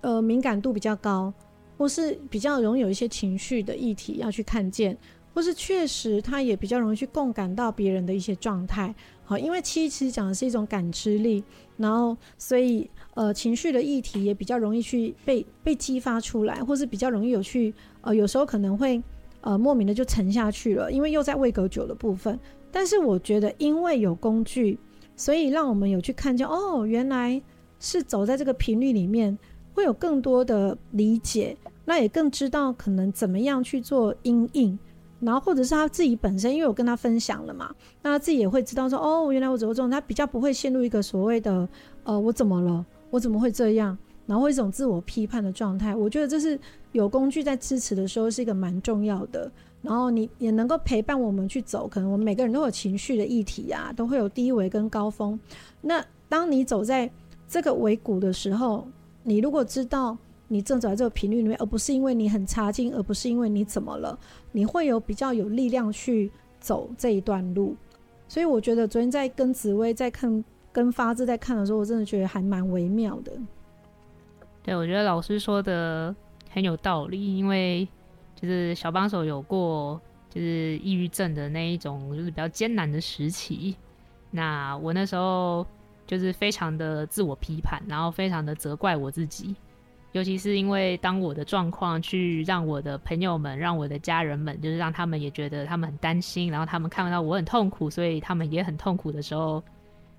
[0.00, 1.32] 呃敏感度比较高，
[1.78, 4.98] 或是比较容易有一些情绪的议题要去看见。
[5.32, 11.42] 或是确实，他也比较容易去共感到别人的一些状态，好，因为七其实讲的是一种感知力，
[11.76, 19.02] 然后所以呃情绪的议题也比较容易去被被激发出来，或是比较容易有去呃有时候可能会
[19.40, 22.38] 呃莫名的就沉下去了，因为又在位格九的部分。
[22.72, 24.78] 但是我觉得，因为有工具，
[25.16, 27.40] 所以让我们有去看见哦，原来
[27.78, 29.36] 是走在这个频率里面，
[29.74, 34.78] 会有更多的理解，那也更知道可能怎么样去做因应。
[35.20, 41.68] 然后或者是他自己本身，因为我跟他分享了嘛，那他自己也会知道说，哦，原来我走这种，他比较不会陷入一个所谓的，
[42.04, 42.84] 呃，我怎么了？
[43.10, 43.96] 我怎么会这样？
[44.26, 45.94] 然后一种自我批判的状态。
[45.94, 46.58] 我觉得这是
[46.92, 49.50] 有工具在支持的时候是一个蛮重要的。
[49.82, 55.38] 然后你也能够陪伴我们去走，可能我们每个人都有情绪的议题啊，都会有低维跟高峰。
[55.80, 57.10] 那当你走在
[57.48, 58.86] 这个尾谷的时候，
[59.22, 60.16] 你如果知道。
[60.52, 64.18] 你正走在这个频率里面，而不是因为你很差劲，而不是因为你怎么了，
[64.50, 67.76] 你会有比较有力量去走这一段路。
[68.26, 73.32] 所以我觉得昨天在跟紫薇在看、跟发字在看的时候，我真的觉得还蛮微妙的。
[74.64, 76.12] 对，我觉得老师说的
[76.50, 77.86] 很有道理，因为
[78.34, 83.76] 就是小帮手有过就是抑郁症的那一种，就是比较艰难的时期。
[84.32, 85.64] 那我那时候
[86.08, 89.54] 就是非常的自我批判，然后非常的责怪我自己。
[90.12, 99.62] 尤其是因为当我的状况去让我的朋友们、让我的家人们，就是让他们也觉得他们很担心，然后他们看到我很痛苦，所以他们也很痛苦的时候，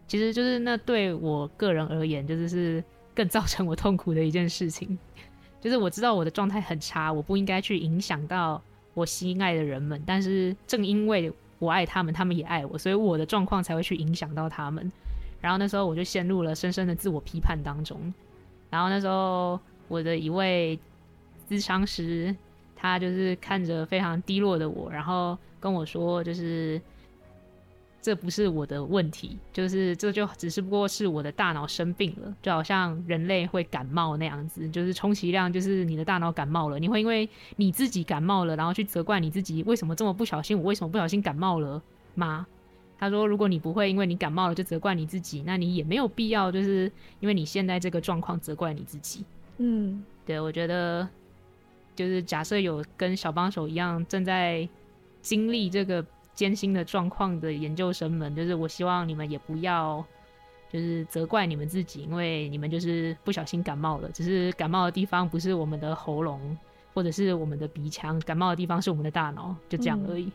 [0.07, 2.81] 其实就是那对我个人而言，就是是
[3.13, 4.97] 更造成我痛苦的一件事情。
[5.59, 8.61] 就是我知道我的状态很差，我不应该去影响到
[8.93, 14.89] 我心爱的人们，但是正因为我爱他们，他们也爱我，所以我的状况才会去影响到他们。
[15.41, 17.99] 然后那时候我就陷入了深深的自我批判当中。
[18.69, 19.59] 然后那时候。
[19.91, 20.79] 我的一位
[21.49, 22.33] 咨商师，
[22.77, 26.81] 他就是看着非常低落的我，然后跟我说，就是
[28.01, 41.81] 这不是我的问题，就是这就只是不过是我的大脑生病了，就好像人类会感冒那样子，就是充其量就是你的大脑感冒了，你会因为你自己感冒了，然后去责怪你自己为什么这么不小心，我为什么不小心感冒了
[42.15, 42.47] 吗？
[42.97, 49.25] 他说，如果你不会因为你感冒了就责怪你自己，那你也没有必要就是因为你现在这个状况责怪你自己。
[49.63, 51.07] 嗯，对，我觉得
[51.95, 54.67] 就是假设有跟小帮手一样正在
[55.21, 60.03] 经历这个艰辛的状况的研究生们，就是我希望你们也不要
[60.71, 66.57] 就是责怪你们自己，因为你们就是不小心感冒了，只是感冒的地方不是我们的喉咙
[66.95, 70.23] 或者是我们的鼻腔，感冒的地方是我们的大脑，就这样而已。
[70.25, 70.31] 嗯，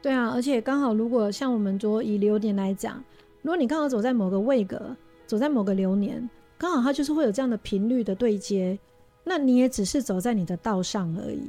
[0.00, 3.04] 对啊，而且刚好如果像我们说以流年来讲，
[3.42, 6.30] 如果你刚好走在某个位格，走在某个流年。
[6.62, 8.78] 刚好它就是会有这样的频率的对接，
[9.24, 11.42] 那你也只是走在你的道上而已。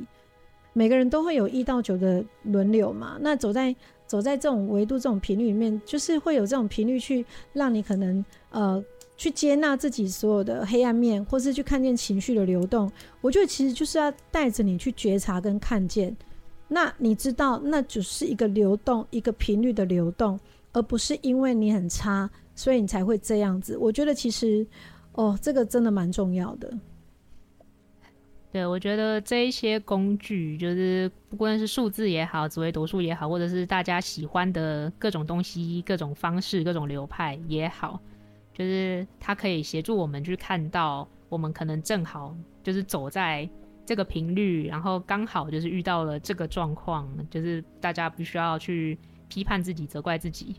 [0.73, 3.75] 每个人都会有一到九的轮流嘛，那走在
[4.07, 7.23] 走在这种维度、这种频率里面，就是会有这种频率去
[7.53, 8.83] 让你可能呃
[9.15, 12.91] 去接纳自己所有的黑暗面，或是去看见情绪的流动。
[13.21, 16.17] 我觉得其实就是要带着你去觉察跟看见。
[16.67, 20.39] 那你知道，那只是一个流动，一个频率的流动，
[20.71, 23.77] 而不是因为你很差，所以你才会这样子。
[23.77, 24.65] 我觉得其实。
[25.13, 26.71] 哦，这个真的蛮重要的。
[28.51, 37.99] 对，我觉得这一些工具，就是不管是数字也好，紫微斗数也好，或者是大家喜欢的各种东西、各种方式、各种流派也好，
[38.53, 43.49] 就是它可以协助我们去看到，我们可能正好就是走在
[43.87, 50.57] 这个频率，然后刚好就是遇到了这个状况，就是大家不需要去批判自己、责怪自己，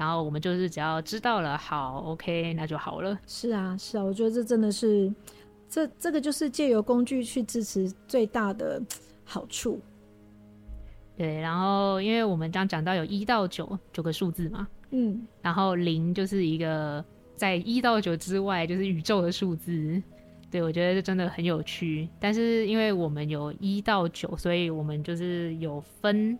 [0.00, 3.20] 然后我们就是只要知道了，好，OK，那就好了。
[3.26, 5.12] 是啊，是啊，我觉得这真的是，
[5.68, 8.80] 这这个就是借由工具去支持最大的
[9.26, 9.78] 好处。
[11.18, 17.04] 对，然后因为我们刚讲到有一到九九个数字嘛，嗯，然后零就是一个
[17.36, 20.02] 在一到九之外，就是宇宙的数字。
[20.50, 22.08] 对，我觉得这真的很有趣。
[22.18, 26.38] 但是因为我们有一到九，所以我们就是有分，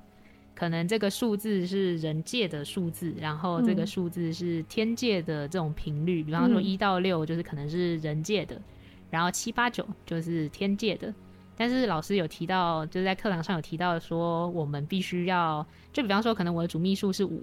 [0.61, 6.23] 可能这个数字是人界的数字，然后这个数字是天界的这种频率。
[6.23, 8.61] 嗯、比方说一到六就是可能是人界的，
[9.09, 11.15] 然后七八九就是天界的。
[11.57, 17.41] 但是老师有提到，就是在课堂上有提到说，我们必须要，就比方说可能我的主秘数是五，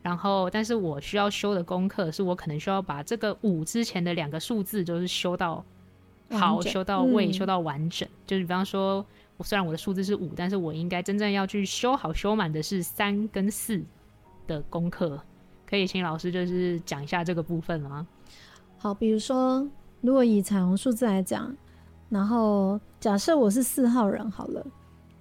[0.00, 5.64] 然后但是我需要修的功课是我可能需要把这个五之前的两个数字就是修到。
[6.30, 8.08] 好，修到位，嗯、修到完整。
[8.24, 9.04] 就是比方说，我
[9.36, 13.82] 我虽然我的数字是五，但是我应该真正要去修好、修满的是三跟四
[14.46, 15.20] 的功课。
[15.68, 18.06] 可以请老师就是讲一下这个部分吗？
[18.78, 19.66] 好，比如说，
[20.00, 21.54] 如果以彩虹数字来讲，
[22.08, 24.64] 然后假设我是四号人好了，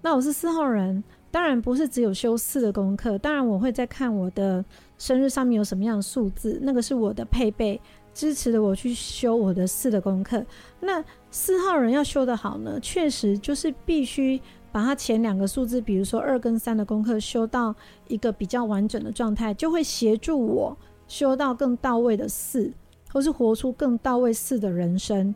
[0.02, 4.64] 那我是四号人，当然不是只有修四的功课，当然我会再看我的
[4.98, 7.80] 生日上面有什么样的数字，那个是我的配备。
[8.14, 10.46] 支持的我去修我的四的功课，
[10.82, 14.40] 那四号人要修得好呢，确实就是必须
[14.72, 17.74] 把他前两个数字，比如说二跟三的功课修到
[18.08, 22.72] 一个比较完整的状态，就会协助我修到更到位的四，
[23.12, 25.34] 或是活出更到位四的人生。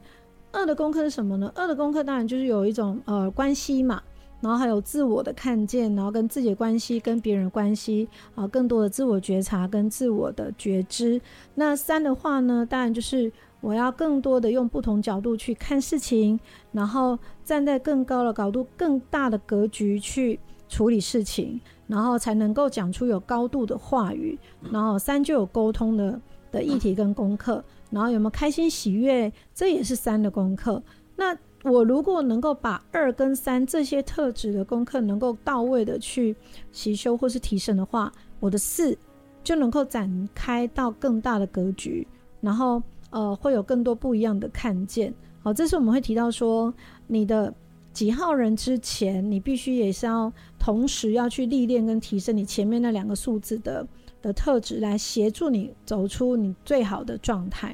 [0.52, 1.52] 二的功课是什么呢？
[1.56, 4.02] 二的功课当然就是有一种呃关系嘛。
[4.42, 11.20] 然后还有自我的看见，然后跟自己的关系，跟别人的关系啊，更多的自我觉察跟自我的觉知。
[11.56, 13.32] 那三的话呢，当然就是
[13.66, 16.40] 我要更多的用不同角度去看事情，
[16.72, 24.38] 然后站在更高的高度、更大的格局去处理事情，然后才能够讲出有高度的话语。
[24.72, 30.80] 然后三就有沟通的的议题跟功课，然后有没有开心喜悦，这也是三的功课。
[31.16, 36.36] 那我如果能够把二跟三这些特质的功课能够到位的去
[36.72, 38.96] 习修或是提升的话，我的四
[39.44, 42.08] 就能够展开到更大的格局，
[42.42, 42.80] 然后
[43.16, 45.14] 呃会有更多不一样的看见。
[45.42, 46.74] 好，这是我们会提到说，
[47.08, 47.54] 你的
[47.94, 53.88] 几号人之前，你必须也是要同时要去历练跟提升你前面那两个数字的
[54.22, 57.74] 的特质，来协助你走出你最好的状态。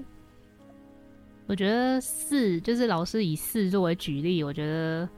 [1.48, 5.10] 我觉得四就是老师以四作为举例，我觉得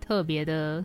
[0.00, 0.84] 特别的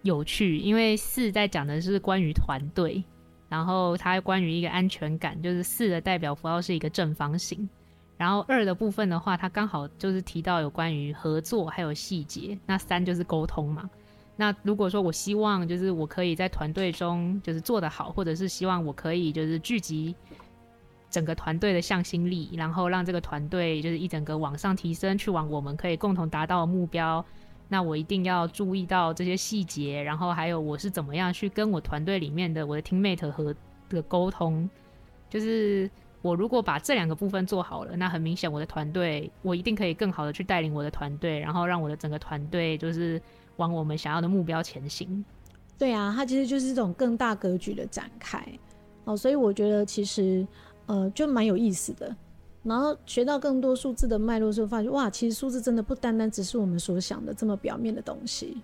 [0.00, 3.04] 有趣，因为四在讲的是关于团队，
[3.50, 7.68] 然后它关于一个安全感，就是四的代表符号是一个正方形，
[8.16, 13.88] 然后二的部分的话，它刚好就是提到有关于合作还有细节，那三就是沟通嘛。
[14.36, 20.14] 那如果说我希望就是我可以在团队中就是做得好，或者是希望我可以就是聚集。
[21.10, 27.24] 整个团队的向心力，然后让这个团队就是一整个往上提升，去往我们可以共同达到的目标。
[27.68, 33.54] 那我一定要注意到这些细节，然后还有我是怎么样去跟我团队里面的我的 teammate 和
[33.88, 34.68] 的沟通。
[35.30, 35.88] 就是
[36.24, 43.20] 我如果把这两个部分做好了，那很明显我的团队我一定可以更好的去带领我的团队，然后让我的整个团队就是
[43.56, 45.22] 往我们想要的目标前行。
[45.78, 48.42] 对啊，它其实就是这种更大格局的展开。
[49.04, 50.46] 哦，所以我觉得其实。
[50.86, 52.14] 呃，就蛮有意思的，
[52.62, 58.58] 然后学到更多数字的脉络之后，发现哇，其实数字真的不单单只是我们所想的这么表面的东西，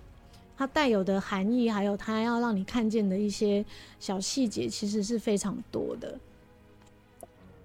[0.55, 3.65] 它带有的含义，还有它要让你看见的一些
[3.99, 6.15] 小细节，其实是非常多的。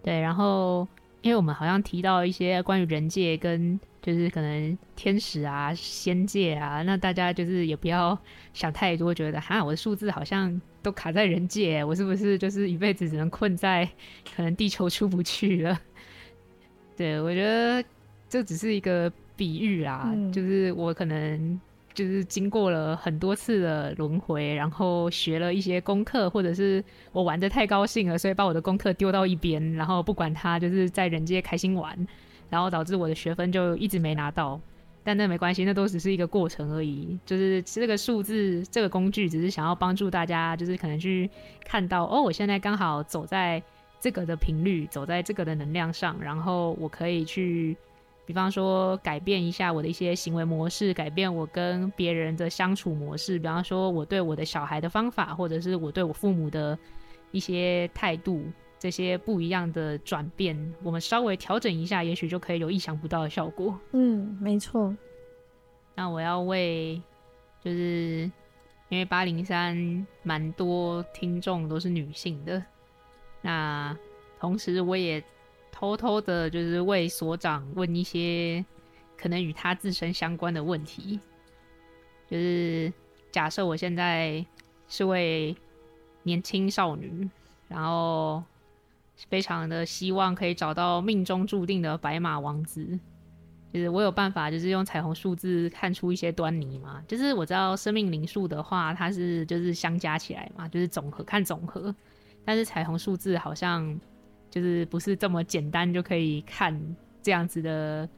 [0.06, 0.88] 对，然后
[1.22, 8.18] 因为我们好像提到一些关于人界跟就是可能天使啊、仙界啊，那大家就是也不要
[8.54, 10.62] 想太多，觉得哈，我的数字好像。
[10.86, 13.84] 都卡在人界，我是不是就是一辈子只能困在
[14.36, 15.82] 可能地球出不去了？
[16.96, 17.84] 对，我觉得
[18.30, 21.60] 这只是一个比喻啦，嗯、就是我可能
[21.96, 31.98] 就是经过了很多次的轮回，然后学了一些功课，或者是我玩得太高兴了，所以把我的功课丢到一边，然后不管它，就是在人界开心玩，
[32.50, 34.62] 然后导致我的学分就一直没拿到。
[35.08, 37.16] 但那没关系，那都只是一个过程而已。
[37.28, 41.30] 就是这个数字，这个工具，只是想要帮助大家，就是可能去
[41.64, 43.62] 看到，哦，我现在刚好走在
[44.00, 47.78] 这个的频率，走在这个的能量上，然后我可以去，
[48.26, 53.38] 比方说改变一下我的一些行为模式，改变我跟别人的相处模式。
[53.38, 56.78] 比方说，我对我的小孩的方法，或者是我对我父母的
[57.32, 58.44] 一些态度。
[58.78, 63.80] 这些不一样的转变，我们稍微调整一下，也许就可以有意想不到的效果。
[63.94, 64.96] 嗯，没错。
[65.96, 67.02] 那我要为，
[67.64, 68.30] 就是
[68.90, 72.62] 因为八零三蛮多听众都是女性的，
[73.42, 73.98] 那
[74.40, 75.24] 同时我也
[75.78, 78.64] 偷偷的，就是为所长问一些
[79.18, 81.20] 可能与他自身相关的问题，
[82.30, 82.92] 就是
[83.30, 84.44] 假设我现在
[84.88, 85.54] 是位
[86.24, 87.30] 年轻少女，
[87.68, 88.42] 然后
[89.28, 92.98] 非常的希望可以找到命中注定的白马王子。
[93.74, 97.04] 就是我有办法，就是用彩虹数字看出一些端倪嘛。
[97.06, 101.94] 就是我知道生命灵数的话，它是就是相加起来嘛，就是总和看总和。
[102.46, 104.00] 但是彩虹数字好像
[104.56, 106.74] 就是不是这么简单就可以看
[107.22, 108.10] 这样子的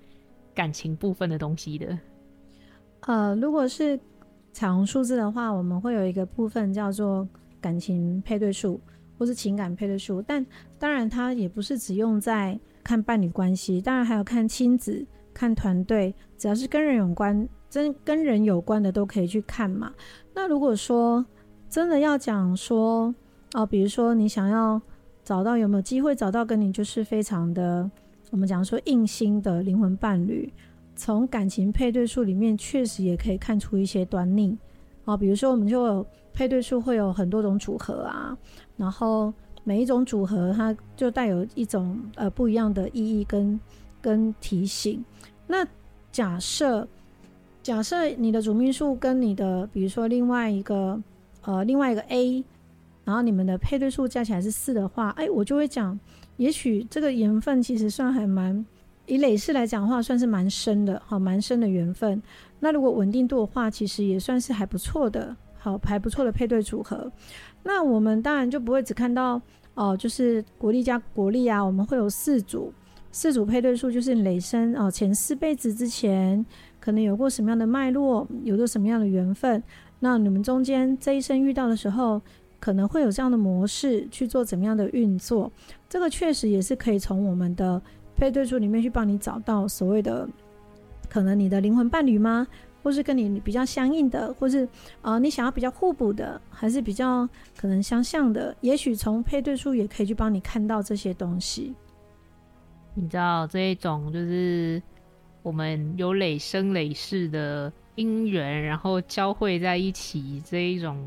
[0.53, 1.99] 感情部分的东西的。
[3.01, 3.99] 呃，如果是
[4.53, 7.27] 彩虹数字的话，我们会有一个部分叫做
[7.59, 8.79] 感情配对数，
[9.17, 10.21] 或是情感配对数。
[10.21, 10.45] 但
[10.79, 15.05] 当然，它也不是只用在看伴侣关系，当然还有看亲子。
[15.33, 19.93] 看团队，只要是跟人有关，真跟人有关的都可以去看嘛。
[20.33, 21.23] 那如果说
[21.69, 23.13] 真的要讲说
[23.53, 24.81] 哦，比如说你想要
[25.27, 27.91] 找到有没有机会找到跟你就是非常的，
[28.31, 30.49] 我们讲说硬心的灵魂伴侣，
[30.95, 34.57] 从感情配对数里面确实也可以看出一些端倪
[35.03, 35.17] 啊。
[35.17, 38.37] 比如说我们就有配对数会有很多种组合啊，
[38.77, 39.33] 然后
[39.65, 43.59] 每一种组合它就带有一种呃不一样的意义跟
[43.99, 45.03] 跟提醒。
[45.45, 45.67] 那
[46.09, 46.87] 假设，
[47.61, 50.97] 假设你的主命数跟你的，比如说另外一个，
[51.41, 52.45] 呃，另外一个 A，
[53.07, 55.97] 然后你们的配对数加起来是四的话，哎，我就会讲，
[56.35, 58.65] 也许这个缘分其实算还蛮，
[59.05, 62.21] 以累世来讲的话，算是蛮深的，好，蛮深的缘分。
[62.59, 67.09] 那如果稳定度的话，其实也算是还不错的，好，还不错的配对组合。
[67.63, 69.41] 那我们当然就不会只看到，
[69.73, 72.73] 哦、就是国力加国力啊，我们会有四组。
[73.09, 76.45] 四组配对数就是累生哦，前四辈子之前
[76.77, 79.63] 可能有过什么样的脉络，有过什么样的缘分，
[80.01, 82.21] 那你们中间这一生遇到的时候，
[82.59, 85.51] 可能会有这样的模式去做怎么样的运作，
[85.87, 87.81] 这个确实也是可以从我们的
[88.15, 90.27] 配对数里面去帮你找到所谓的
[91.09, 92.47] 可能你的灵魂伴侣吗？
[92.83, 94.65] 或是跟你比较相应的，或是
[95.01, 97.27] 呃你想要比较互补的，还是比较
[97.57, 98.55] 可能相像的？
[98.61, 101.75] 也许从配对数也可以去帮你看到这些东西。
[102.93, 104.81] 你知道这一种就是
[105.43, 110.97] 我们有累生累世的姻缘，然后交汇在一起这一种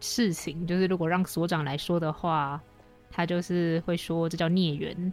[0.00, 2.60] 事情，就是如果让所长来说的话，
[3.10, 5.12] 他就是会说这叫孽缘，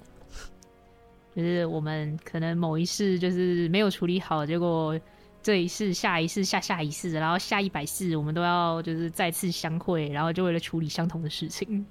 [1.35, 4.99] 就是我们可能某一世就是没有处理好，结果
[5.41, 11.85] 这一世、下一世、下下一世，然后下一百世，我们都要就是再次相会，然后就为了处理相同的事情，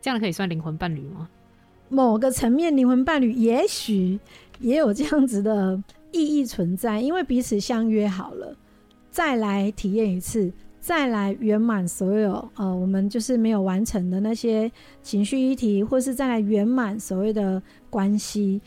[0.00, 1.28] 这样可以算灵魂伴侣吗？
[1.88, 4.18] 某个层面，灵魂伴侣也许
[4.60, 5.82] 也有这样子的
[6.12, 8.56] 意义存在，因为彼此相约好了，
[9.10, 14.70] 再来体验一次，再来圆满所有呃，我们就是没有完成的那些
[15.02, 18.60] 情绪议题，或是再来圆满所谓的关系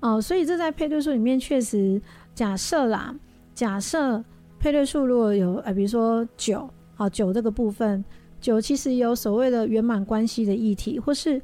[0.00, 2.00] 哦、所以这在配对数里面确实
[2.34, 3.14] 假设啦，
[3.54, 4.22] 假设
[4.58, 8.04] 配对数如果有呃，比如说九，好九这个部分，
[8.40, 11.42] 九其实有所谓的圆满关系的议题，或是。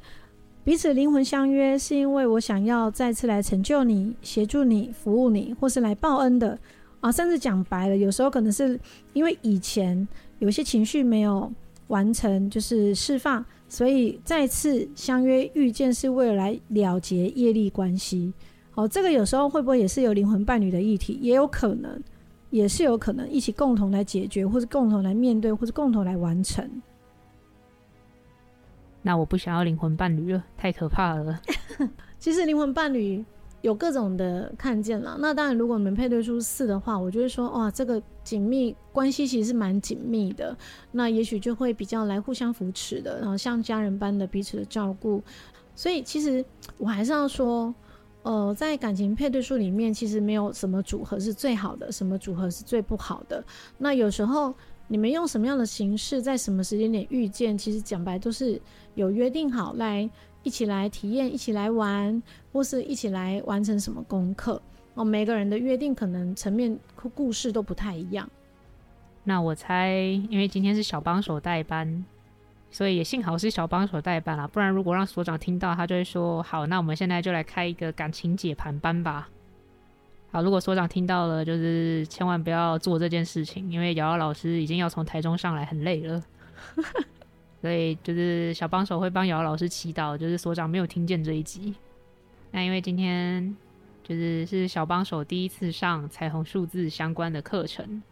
[0.63, 6.57] 彼此灵魂相约，是因为我想要再次来成就你、协助你、服务你，或是来报恩的
[6.99, 7.11] 啊。
[7.11, 8.79] 甚至讲白了，有时候可能是
[9.13, 10.07] 因为以前
[10.39, 11.51] 有些情绪没有
[11.87, 18.33] 完成，就是释放，所以再次相约遇见，是为了来了结业力关系。
[18.75, 21.17] 哦，这个有时候会不会也是有灵魂伴侣的议题？
[21.21, 22.01] 也有可能，
[22.49, 26.69] 也是有可能一起共同来解决，或是共同来面对，或是共同来完成。
[29.01, 31.39] 那我不想要灵魂伴侣了，太可怕了。
[32.19, 33.23] 其实灵魂伴侣
[33.65, 35.17] 有各种的看见了。
[35.19, 40.55] 那当然，如果你们配对数四的话，我就会说，哇，这个紧密关系其实是蛮紧密的。
[40.91, 45.19] 那也许就会比较来互相扶持的，然后像家人般的彼此的照顾。
[45.73, 46.45] 所以其实
[46.77, 47.73] 我还是要说，
[48.21, 53.43] 呃，在感情配对数里面，其实没有什么组合是最好的，什么组合是最不好的。
[53.79, 54.53] 那有时候。
[54.87, 57.57] 你们用什么样的形式，在什么时间点遇见？
[57.57, 58.61] 其实讲白都是
[58.93, 60.07] 有约定好来
[60.45, 62.21] 一起来体验，一起来玩，
[62.53, 64.61] 或是一起来完成什么功课
[64.93, 65.03] 哦。
[65.03, 66.77] 每个人的约定可能层面
[67.15, 68.29] 故事都不太一样。
[69.23, 69.91] 那我猜，
[70.29, 72.05] 因为今天是小帮手代班，
[72.69, 74.47] 所以也幸好是小帮手代班啦。
[74.47, 79.27] 不然如果让所长听到，他就会说：“好，那我们现在就来开一个感情解盘班吧。”
[80.31, 86.23] 好，如果所长听到了，就是千万不要做这件事情，因为瑶瑶老师已经要从台中上来，很累了。
[87.65, 91.73] 所以就是小帮手会帮瑶瑶老师祈祷，就是所长没有听见这一集。
[92.51, 93.57] 那因为今天
[94.03, 98.03] 就是是小帮手第一次上彩虹数字相关的课程。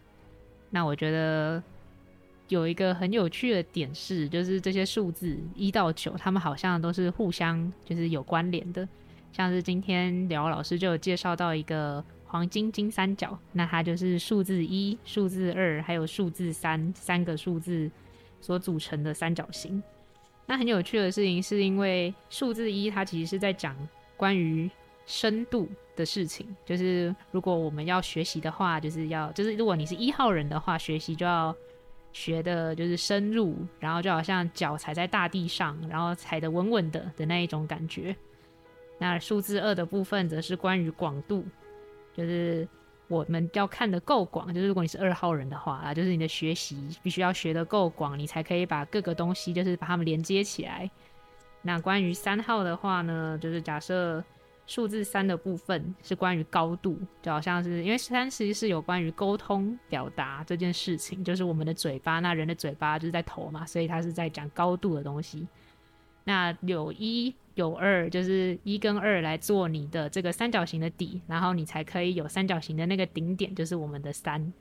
[0.72, 1.62] 那我觉得
[2.48, 8.90] 有一个很有趣的点是，就是这些数字一到九，他们好像都是互相就是有关联的。
[9.32, 17.92] 像是今天姚老师就有介绍到一个黄金金三角，那它就是数字一、数字二还有数字三三个数字
[18.44, 19.82] 所组成的三角形。
[20.46, 23.76] 那很有趣的事情是因为数字一它其实是在讲
[24.18, 24.70] 关于
[25.06, 31.56] 深度的事情，就是如果我们要学习的话，就是要就是如果你是一号人的话，学习就要
[32.12, 38.16] 学的就是深入，然后就好像脚踩在大地上，然后踩得稳稳的的那一种感觉。
[39.00, 41.46] 那数字二的部分则是关于广度，
[42.14, 42.68] 就是
[43.14, 50.90] 我们要看得够广，就是如果你是二号人的话啊，就是你的学习必须要学得够广，你才可以把各个东西就是把它们连接起来。
[51.62, 54.24] 那关于三号的话呢，就是假设
[54.66, 65.48] 数字三的部分是关于高度，就好像是因为三其实是有关于沟通表达这件事情，就是我们的嘴巴，那人的嘴巴就是在头嘛，所以它是在讲高度的东西。
[66.26, 74.54] 那有一有二，就是一跟二来做你的这个三角形的底，然后你才可以有三角形的那个顶点，就是我们的三。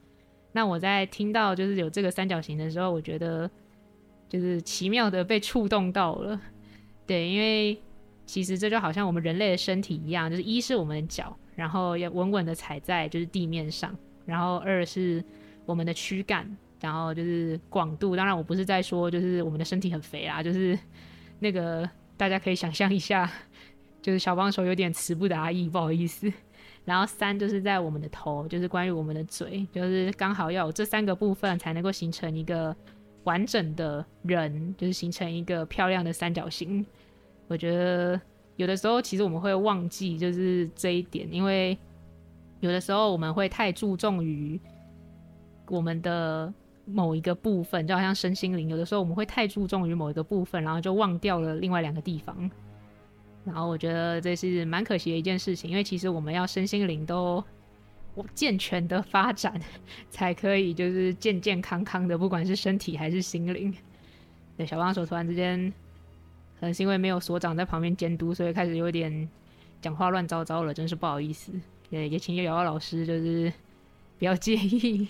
[0.51, 3.49] 那我在听到就是有这个三角形的时候，我觉得
[4.27, 6.39] 就是奇妙的被触动到了。
[7.07, 7.81] 对，因为
[8.25, 15.23] 其实这就好像我们人类的身体一样，就是一是我们的脚，然后要稳稳的踩在就是地面上，然后二是
[15.65, 16.45] 我们的躯干，
[16.81, 18.15] 然后就是广度。
[18.15, 20.77] 当然我不是在说就是我们的身体很肥啊，就是。
[21.43, 23.29] 那个大家可以想象一下，
[24.01, 26.31] 就是小帮手有点词不达意，不好意思。
[26.85, 32.73] 然后三就是在我们的头，就是关于我们的嘴，就是刚好要有这三个部分才能够形成一个
[33.25, 36.85] 完整的人，就是形成一个漂亮的三角形。
[37.49, 38.19] 我觉得
[38.55, 41.77] 有的时候其实我们会忘记就是这一点，因为
[42.61, 44.57] 有的时候我们会太注重于
[45.67, 46.53] 我们的。
[46.85, 52.49] 某一个部分，就好像身心灵，有的时候我们会太注重于某一个部分，然后就忘掉了另外两个地方。
[53.45, 57.43] 然后我觉得这是蛮可惜的一件事情，因为其实我们要身心灵都
[58.33, 59.59] 健全的发展，
[60.09, 63.73] 才可以就是健健康康的，不管是身体还是心灵。
[64.55, 65.73] 对，小帮手突然之间，
[66.59, 69.27] 可能是因为没有所长在旁边监督，所以开始有点
[69.81, 71.51] 讲话乱糟糟了，真是不好意思。
[71.89, 73.51] 也也请叶瑶瑶老师就是
[74.19, 75.07] 不要介意。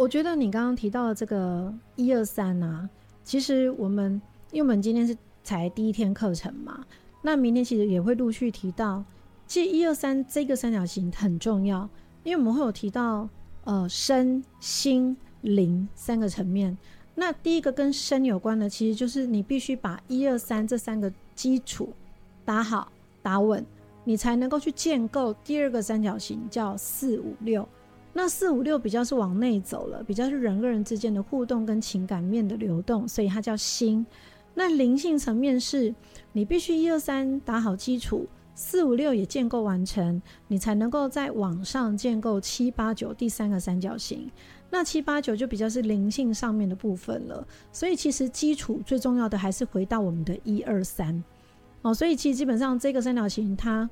[0.00, 2.88] 我觉得你刚刚提到的这个一二三啊，
[3.22, 4.18] 其实我们
[4.50, 6.82] 因为我们今天是才第一天课程嘛，
[7.20, 9.04] 那明天其实也会陆续提到。
[9.46, 11.86] 其实一二三这个三角形很重要，
[12.22, 13.28] 因为我们会有提到
[13.64, 16.78] 呃身心灵三个层面。
[17.14, 21.92] 那第一个跟身有关的，其实就是你必须把一二三这三个基础
[22.46, 22.90] 打好
[23.20, 23.62] 打稳，
[24.04, 27.68] 你才能够去建构第二个三角形，叫四五六。
[28.12, 34.04] 那四五六比较是往内走了，比较是人跟人之间的互动跟情感面的流动，所以它叫心。
[34.52, 35.94] 那灵性层面是，
[36.32, 44.28] 你必须一二三打好基础，四五六也建构完成，你才能够在网上建构七八九第三个三角形。
[44.68, 47.46] 那七八九就比较是灵性上面的部分了。
[47.72, 51.22] 所以其实基础最重要的还是回到我们的一二三
[51.82, 51.94] 哦。
[51.94, 53.88] 所以其实基本上这个三角形它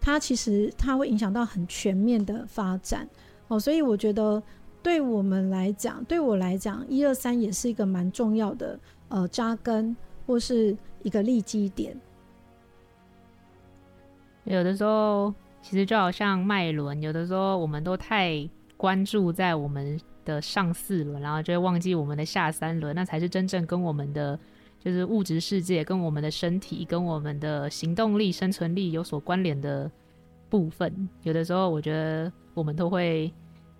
[0.00, 3.06] 它其实它会影响到很全面的发展。
[3.48, 4.42] 哦，所以我觉得
[4.82, 8.78] 对我们来讲，对我来讲，一二三也是一个蛮重要的
[9.08, 9.96] 呃扎根
[10.26, 11.98] 或是一个立基点。
[14.44, 24.38] 有的时候其实就好像脉轮，有的时候我们都太关注在我们的上四轮，然后就会忘记我们的下三轮，那才是真正跟我们的
[24.78, 29.90] 就是物质世界、跟我们的身体、跟我们的行动力、生存力有所关联的
[30.48, 31.08] 部分。
[31.22, 32.32] 有的时候我觉得。
[32.54, 33.32] 我们都会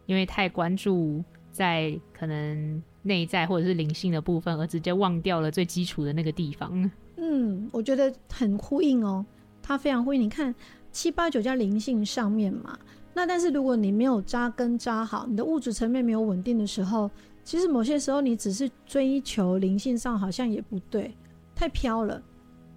[0.07, 6.89] 因为太关注在可能内在或者是灵性的部分，而直接忘掉了最基础的那个地方。
[7.17, 9.27] 嗯，我觉得很呼应哦，
[9.61, 10.21] 它非常呼应。
[10.21, 10.55] 你看
[10.93, 12.79] 七八九加灵性上面嘛，
[13.13, 17.11] 那但是如果你没有扎根扎好，你的物质层面没有稳定的时候，
[17.43, 21.13] 其实某些时候你只是追求灵性上好像也不对，
[21.53, 22.23] 太飘了，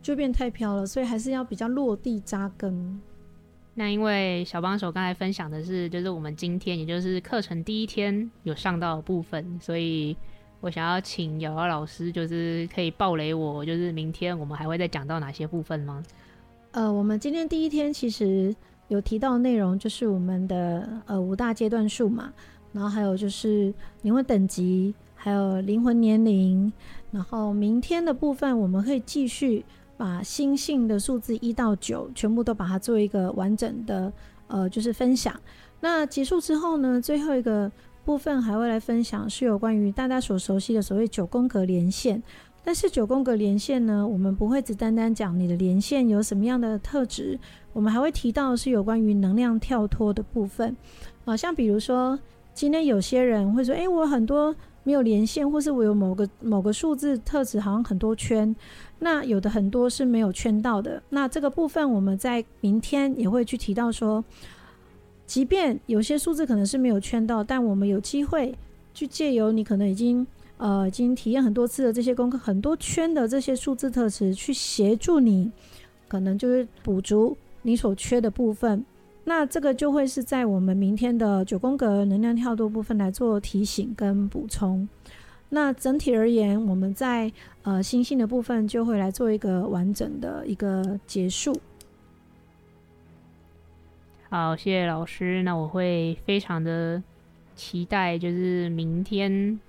[0.01, 2.99] 就变太飘了，所以还是要比较落地扎根。
[3.73, 10.15] 那因为小帮手刚才分享的是，就是我们今天也就是课程第一天有上到的部分，所以
[10.59, 16.03] 我想要请瑶瑶老师，就是可以爆雷我，就是明天我们还会再讲到哪些部分吗？
[16.71, 18.53] 呃，我们今天第一天其实
[18.89, 22.33] 有提到内容，就是我们的呃五大阶段数嘛，
[22.73, 26.71] 然后还有就是灵魂等级，还有灵魂年龄，
[27.09, 29.63] 然后明天的部分我们会继续。
[30.01, 34.11] 把星性的数字一到九全部都把它做一个完整的
[34.47, 35.39] 呃，就是分享。
[35.79, 37.71] 那结束之后呢，最后一个
[38.03, 42.19] 部分还会来分享是有关于大家所熟悉的所谓九宫格连线。
[42.63, 47.39] 但是九宫格连线呢，我们不会只单单讲你的连线有什么样的特质，
[47.71, 50.75] 我们还会提到是有关于能量跳脱的部分。
[51.25, 52.17] 啊，像比如说
[52.55, 58.55] 今天有些人会说，诶，我很多没有连线，或是我有某个某个数字特质好像很多圈，
[59.03, 61.03] 那有的很多是没有圈到的。
[61.09, 64.23] 那这个部分我们在明天也会去提到说，
[65.25, 68.55] 即便有些数字可能是没有圈到，但我们有机会
[68.93, 70.25] 去借由你可能已经。
[70.63, 75.51] 呃，已经体验很多次的这些功课，很多圈的这些数字特质，去协助你，
[76.07, 78.85] 可能就是补足你所缺的部分。
[79.23, 84.87] 那这个就会是在我们明天的九宫格能量跳脱部分来做提醒跟补充。
[85.53, 87.29] 那整体而言，我们在
[87.63, 91.59] 呃星星的部分就会来做一个完整的一个结束。
[94.29, 95.43] 好，谢谢老师。
[95.43, 97.03] 那我会非常的
[97.53, 99.59] 期待，就是明天。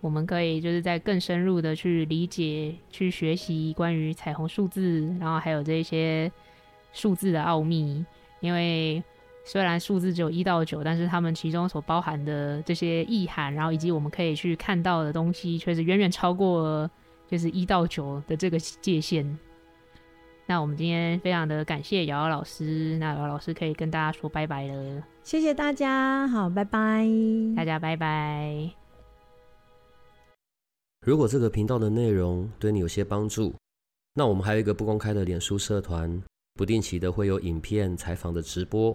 [0.00, 6.30] 我们可以就是在更深入的去理解、去学习关于彩虹数字，然后还有这些
[6.92, 8.04] 数字的奥秘。
[8.40, 9.02] 因为
[9.48, 16.88] 虽然数字只有一到九，但是他们其中所包含的这些意涵，然后以及我们可以去看到的东西，却是远远超过
[17.26, 19.38] 就是一到九的这个界限。
[20.44, 25.02] 那我们今天非常的感谢瑶瑶老师，那瑶瑶老师可以跟大家说拜拜了。
[25.22, 27.06] 谢谢大家，好，拜拜，
[27.56, 28.70] 大家拜拜。
[31.06, 33.54] 如果这个频道的内容对你有些帮助，
[34.12, 36.22] 那我们还有一个不公开的脸书社团，
[36.52, 38.94] 不定期的会有影片采访的直播